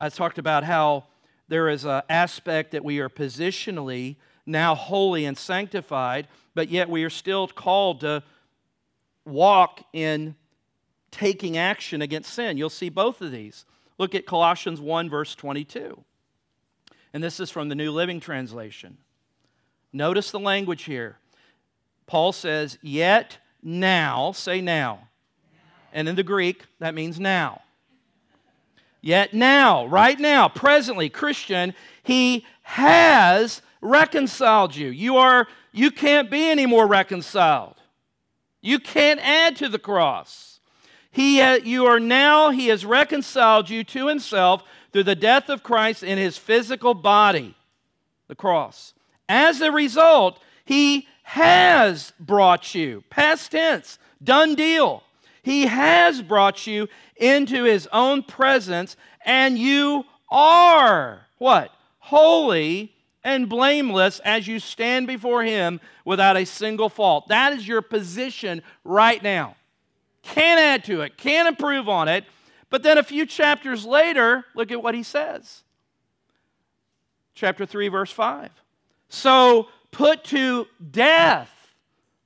[0.00, 1.04] I talked about how
[1.48, 7.04] there is an aspect that we are positionally now holy and sanctified, but yet we
[7.04, 8.22] are still called to
[9.24, 10.34] walk in
[11.10, 12.56] taking action against sin.
[12.56, 13.64] You'll see both of these.
[13.98, 16.02] Look at Colossians 1, verse 22.
[17.12, 18.96] And this is from the New Living Translation.
[19.92, 21.18] Notice the language here.
[22.06, 25.08] Paul says, Yet now, say now.
[25.92, 27.62] And in the Greek, that means now.
[29.02, 34.88] Yet now, right now, presently, Christian, he has reconciled you.
[34.88, 37.76] You are you can't be any more reconciled.
[38.60, 40.60] You can't add to the cross.
[41.10, 46.02] He you are now he has reconciled you to himself through the death of Christ
[46.02, 47.54] in his physical body,
[48.28, 48.94] the cross.
[49.28, 55.02] As a result, he has brought you, past tense, done deal.
[55.42, 61.72] He has brought you into his own presence, and you are what?
[61.98, 62.92] Holy
[63.24, 67.28] and blameless as you stand before him without a single fault.
[67.28, 69.56] That is your position right now.
[70.22, 72.24] Can't add to it, can't improve on it.
[72.72, 75.62] But then a few chapters later, look at what he says.
[77.34, 78.50] Chapter 3, verse 5.
[79.10, 81.50] So put to death,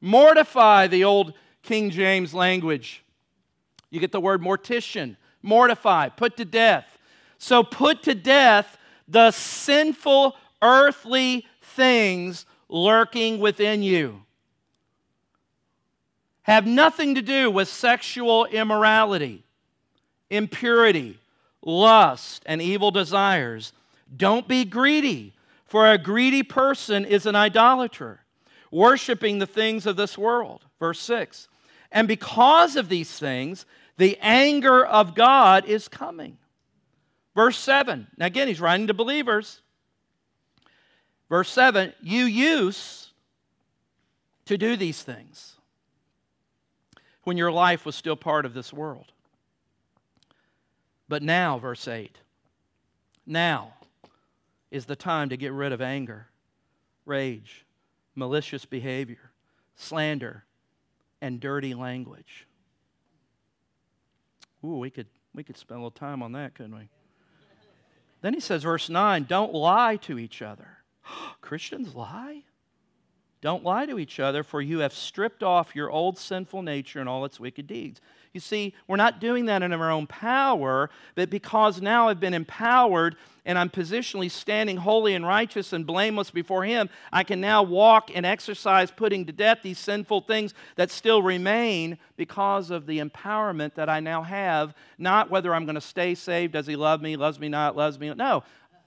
[0.00, 1.34] mortify the old
[1.64, 3.02] King James language.
[3.90, 6.86] You get the word mortician, mortify, put to death.
[7.38, 8.78] So put to death
[9.08, 14.22] the sinful earthly things lurking within you.
[16.42, 19.42] Have nothing to do with sexual immorality,
[20.30, 21.18] impurity,
[21.62, 23.72] lust, and evil desires.
[24.16, 25.34] Don't be greedy
[25.66, 28.20] for a greedy person is an idolater,
[28.70, 30.64] worshiping the things of this world.
[30.78, 31.48] Verse 6.
[31.90, 33.66] And because of these things,
[33.96, 36.38] the anger of God is coming.
[37.34, 38.06] Verse 7.
[38.16, 39.60] Now, again, he's writing to believers.
[41.28, 43.08] Verse 7 You used
[44.44, 45.56] to do these things
[47.24, 49.10] when your life was still part of this world.
[51.08, 52.18] But now, verse 8,
[53.24, 53.74] now,
[54.70, 56.26] is the time to get rid of anger,
[57.04, 57.64] rage,
[58.14, 59.30] malicious behavior,
[59.76, 60.44] slander,
[61.20, 62.46] and dirty language.
[64.64, 66.88] Ooh, we could, we could spend a little time on that, couldn't we?
[68.22, 70.78] Then he says, verse 9, don't lie to each other.
[71.40, 72.42] Christians lie?
[73.46, 77.08] Don't lie to each other, for you have stripped off your old sinful nature and
[77.08, 78.00] all its wicked deeds.
[78.32, 82.34] You see, we're not doing that in our own power, but because now I've been
[82.34, 87.62] empowered and I'm positionally standing holy and righteous and blameless before Him, I can now
[87.62, 92.98] walk and exercise putting to death these sinful things that still remain because of the
[92.98, 94.74] empowerment that I now have.
[94.98, 97.96] Not whether I'm going to stay saved, does He love me, loves me not, loves
[97.96, 98.12] me.
[98.12, 98.42] No,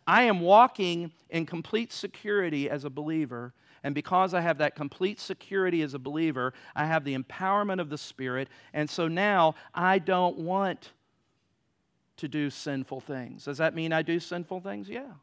[0.06, 3.54] I am walking in complete security as a believer.
[3.84, 7.90] And because I have that complete security as a believer, I have the empowerment of
[7.90, 8.50] the Spirit.
[8.74, 10.92] And so now I don't want
[12.18, 13.46] to do sinful things.
[13.46, 14.90] Does that mean I do sinful things?
[14.90, 15.14] Yeah.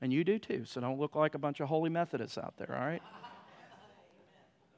[0.00, 0.64] And you do too.
[0.64, 3.02] So don't look like a bunch of holy Methodists out there, all right?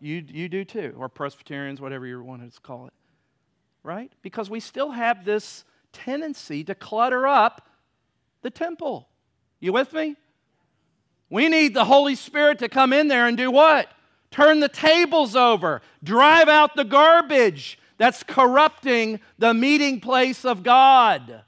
[0.01, 2.95] You, you do too, or Presbyterians, whatever you want to call it,
[3.83, 4.11] right?
[4.23, 7.69] Because we still have this tendency to clutter up
[8.41, 9.09] the temple.
[9.59, 10.17] You with me?
[11.31, 13.89] We need the Holy Spirit to come in there and do what?
[14.31, 21.43] Turn the tables over, drive out the garbage that's corrupting the meeting place of God.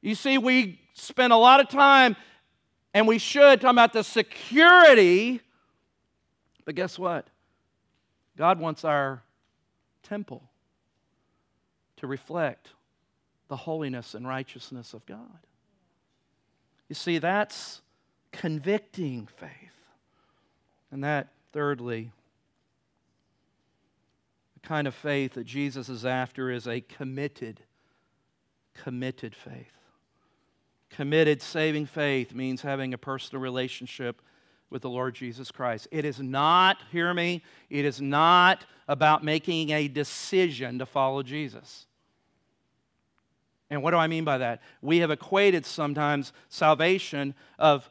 [0.00, 2.16] You see, we spend a lot of time,
[2.94, 5.40] and we should, talk about the security,
[6.64, 7.26] but guess what?
[8.36, 9.22] God wants our
[10.02, 10.42] temple
[11.96, 12.68] to reflect
[13.48, 15.38] the holiness and righteousness of God.
[16.88, 17.80] You see, that's
[18.36, 19.50] convicting faith.
[20.90, 22.12] And that, thirdly,
[24.54, 27.60] the kind of faith that Jesus is after is a committed,
[28.74, 29.72] committed faith.
[30.90, 34.22] Committed, saving faith means having a personal relationship
[34.70, 35.88] with the Lord Jesus Christ.
[35.90, 41.86] It is not, hear me, it is not about making a decision to follow Jesus.
[43.68, 44.62] And what do I mean by that?
[44.80, 47.88] We have equated sometimes salvation of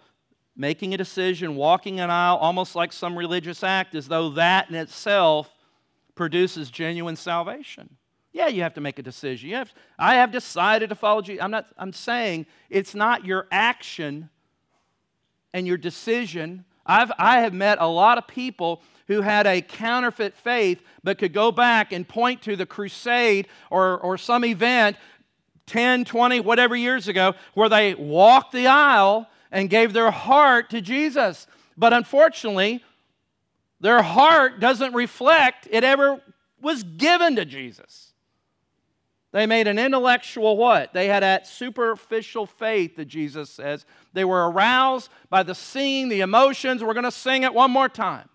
[0.56, 4.76] making a decision, walking an aisle, almost like some religious act, as though that in
[4.76, 5.52] itself
[6.16, 7.98] produces genuine salvation.
[8.32, 9.50] Yeah, you have to make a decision.
[9.50, 11.44] You have, I have decided to follow Jesus.
[11.44, 14.30] I'm, not, I'm saying it's not your action
[15.54, 16.66] and your decision.
[16.86, 21.32] I've, I have met a lot of people who had a counterfeit faith but could
[21.32, 24.98] go back and point to the crusade or, or some event
[25.68, 30.82] 10, 20, whatever years ago, where they walked the aisle and gave their heart to
[30.82, 31.48] Jesus.
[31.78, 32.84] But unfortunately,
[33.80, 36.22] their heart doesn't reflect it ever
[36.62, 38.12] was given to Jesus.
[39.32, 40.94] They made an intellectual what?
[40.94, 43.86] They had that superficial faith that Jesus says.
[44.12, 46.84] They were aroused by the singing, the emotions.
[46.84, 48.28] We're going to sing it one more time.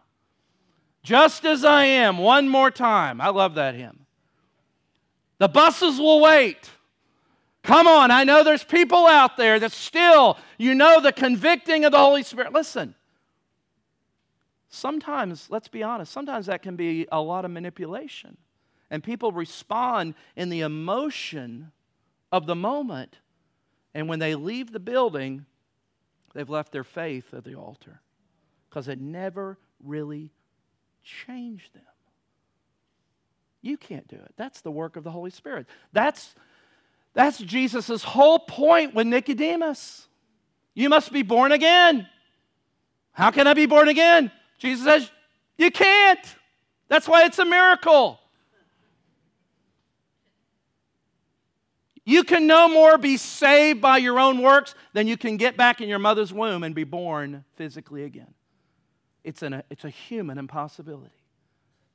[1.03, 3.21] Just as I am, one more time.
[3.21, 4.07] I love that hymn.
[5.37, 6.71] The buses will wait.
[7.63, 11.93] Come on, I know there's people out there that still, you know, the convicting of
[11.93, 12.53] the Holy Spirit.
[12.53, 12.95] Listen,
[14.71, 18.37] sometimes, let's be honest, sometimes that can be a lot of manipulation.
[18.91, 21.71] And people respond in the emotion
[22.33, 23.19] of the moment.
[23.95, 25.45] And when they leave the building,
[26.35, 28.01] they've left their faith at the altar
[28.69, 30.31] because it never really
[31.05, 31.83] changed them.
[33.63, 34.33] You can't do it.
[34.37, 35.67] That's the work of the Holy Spirit.
[35.93, 36.35] That's
[37.15, 40.07] that's Jesus' whole point with Nicodemus.
[40.75, 42.09] You must be born again.
[43.13, 44.31] How can I be born again?
[44.59, 45.11] Jesus says,
[45.59, 46.25] You can't.
[46.89, 48.21] That's why it's a miracle.
[52.05, 55.81] You can no more be saved by your own works than you can get back
[55.81, 58.35] in your mother's womb and be born physically again.
[59.23, 61.23] It's, an, it's a human impossibility.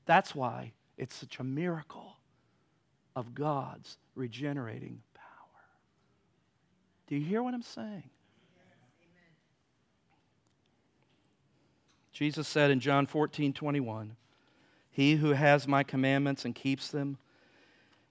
[0.06, 2.18] That's why it's such a miracle
[3.16, 5.02] of God's regenerating.
[7.08, 8.10] Do you hear what I'm saying?
[12.12, 14.16] Jesus said in John 14, 21,
[14.90, 17.18] He who has my commandments and keeps them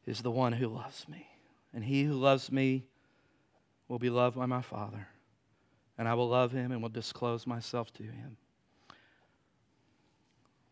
[0.06, 1.26] is the one who loves me.
[1.72, 2.84] And he who loves me
[3.88, 5.08] will be loved by my Father.
[5.96, 8.36] And I will love him and will disclose myself to him.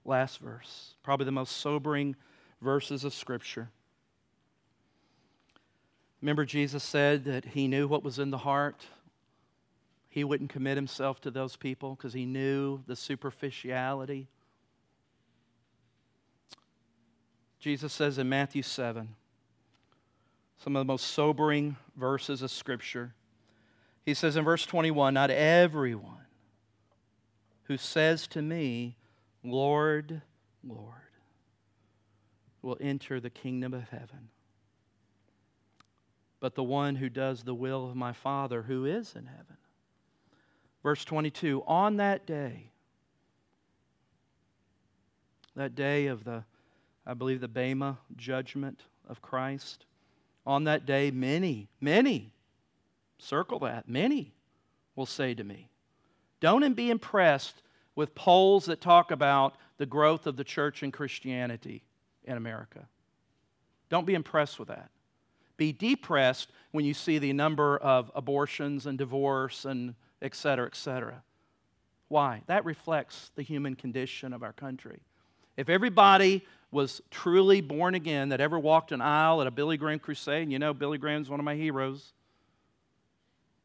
[0.05, 2.17] Last verse, probably the most sobering
[2.61, 3.71] verses of Scripture.
[6.23, 8.87] Remember, Jesus said that he knew what was in the heart.
[10.09, 14.29] He wouldn't commit himself to those people because he knew the superficiality.
[17.59, 19.17] Jesus says in Matthew 7,
[20.59, 23.15] some of the most sobering verses of Scripture.
[24.07, 26.27] He says in verse 21 Not everyone
[27.65, 28.97] who says to me,
[29.43, 30.23] Lord,
[30.63, 30.95] Lord,
[32.61, 34.29] will enter the kingdom of heaven
[36.43, 39.57] but the one who does the will of my Father who is in heaven.
[40.83, 42.73] Verse 22 On that day,
[45.55, 46.43] that day of the,
[47.07, 49.87] I believe, the Bema judgment of Christ,
[50.45, 52.33] on that day, many, many,
[53.19, 54.35] circle that, many
[54.97, 55.71] will say to me,
[56.41, 57.63] Don't be impressed
[57.95, 61.85] with polls that talk about the growth of the church and Christianity
[62.25, 62.89] in America.
[63.89, 64.91] Don't be impressed with that
[65.63, 70.75] be depressed when you see the number of abortions and divorce and et cetera, et
[70.75, 71.23] cetera.
[72.09, 72.43] Why?
[72.47, 75.01] That reflects the human condition of our country.
[75.57, 80.01] If everybody was truly born again that ever walked an aisle at a Billy Graham
[80.01, 82.13] crusade, and you know Billy Graham's one of my heroes,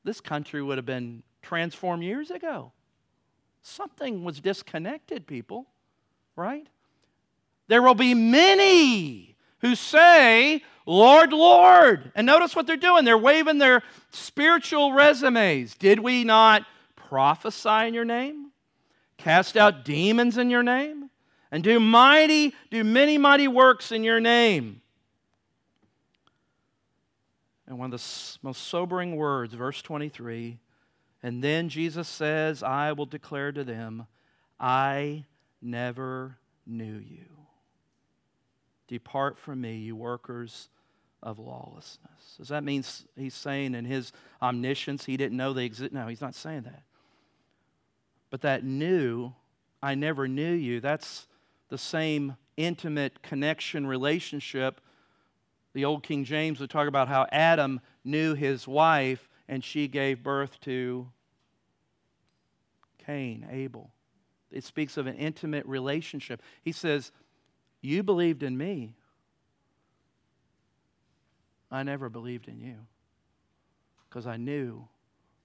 [0.03, 2.71] this country would have been transformed years ago.
[3.63, 5.65] Something was disconnected, people,
[6.35, 6.67] right?
[7.67, 12.13] There will be many who say, Lord, Lord.
[12.15, 13.03] And notice what they're doing.
[13.03, 15.75] They're waving their spiritual resumes.
[15.75, 16.65] Did we not
[16.95, 18.51] prophesy in your name?
[19.17, 21.09] Cast out demons in your name?
[21.51, 24.81] And do mighty, do many mighty works in your name?
[27.67, 30.57] And one of the most sobering words, verse 23,
[31.21, 34.07] and then Jesus says, I will declare to them,
[34.57, 35.25] I
[35.61, 37.25] never knew you.
[38.87, 40.69] Depart from me, you workers
[41.27, 42.35] of lawlessness.
[42.37, 42.85] Does that mean
[43.17, 45.91] he's saying in his omniscience he didn't know they exist?
[45.91, 46.83] No, he's not saying that.
[48.29, 49.33] But that knew,
[49.83, 51.27] I never knew you, that's
[51.67, 54.79] the same intimate connection relationship.
[55.73, 60.23] The old King James would talk about how Adam knew his wife and she gave
[60.23, 61.09] birth to
[63.05, 63.91] Cain, Abel.
[64.49, 66.41] It speaks of an intimate relationship.
[66.61, 67.11] He says,
[67.81, 68.93] You believed in me,
[71.71, 72.75] I never believed in you
[74.09, 74.87] because I knew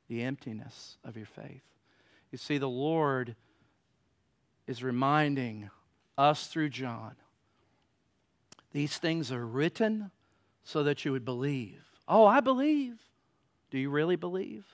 [0.08, 1.62] the emptiness of your faith.
[2.30, 3.34] You see, the Lord
[4.66, 5.70] is reminding
[6.16, 7.14] us through John
[8.72, 10.10] these things are written
[10.64, 11.82] so that you would believe.
[12.08, 12.98] Oh, I believe.
[13.70, 14.64] Do you really believe?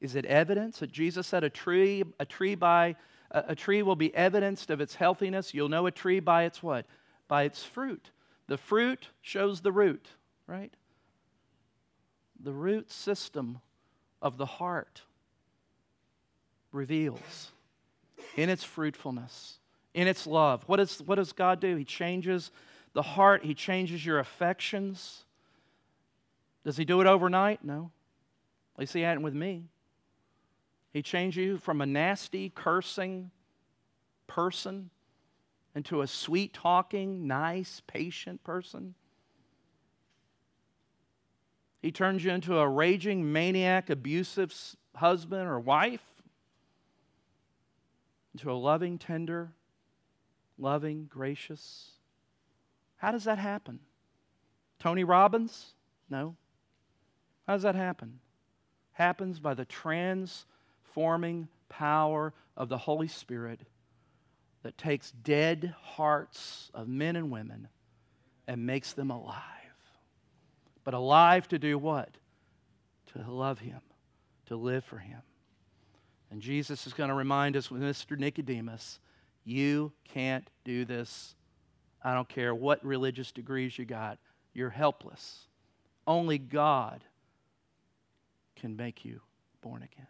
[0.00, 2.96] Is it evidence that Jesus said a tree, a tree by
[3.32, 5.54] a tree will be evidenced of its healthiness?
[5.54, 6.86] You'll know a tree by its what?
[7.28, 8.10] By its fruit.
[8.46, 10.08] The fruit shows the root
[10.50, 10.72] right?
[12.42, 13.60] The root system
[14.20, 15.02] of the heart
[16.72, 17.52] reveals
[18.36, 19.58] in its fruitfulness,
[19.94, 20.64] in its love.
[20.66, 21.76] What, is, what does God do?
[21.76, 22.50] He changes
[22.92, 25.24] the heart, He changes your affections.
[26.64, 27.64] Does He do it overnight?
[27.64, 27.92] No.
[28.74, 29.64] At least He hadn't with me.
[30.92, 33.30] He changed you from a nasty, cursing
[34.26, 34.90] person
[35.76, 38.94] into a sweet talking, nice, patient person.
[41.80, 44.54] He turns you into a raging, maniac, abusive
[44.94, 46.04] husband or wife,
[48.34, 49.52] into a loving, tender,
[50.58, 51.92] loving, gracious.
[52.96, 53.80] How does that happen?
[54.78, 55.72] Tony Robbins?
[56.10, 56.36] No.
[57.46, 58.20] How does that happen?
[58.92, 63.60] Happens by the transforming power of the Holy Spirit
[64.62, 67.68] that takes dead hearts of men and women
[68.46, 69.59] and makes them alive
[70.90, 72.08] but alive to do what?
[73.12, 73.80] To love Him,
[74.46, 75.20] to live for Him.
[76.32, 78.18] And Jesus is going to remind us with Mr.
[78.18, 78.98] Nicodemus
[79.44, 81.36] you can't do this.
[82.02, 84.18] I don't care what religious degrees you got,
[84.52, 85.46] you're helpless.
[86.08, 87.04] Only God
[88.56, 89.20] can make you
[89.62, 90.08] born again.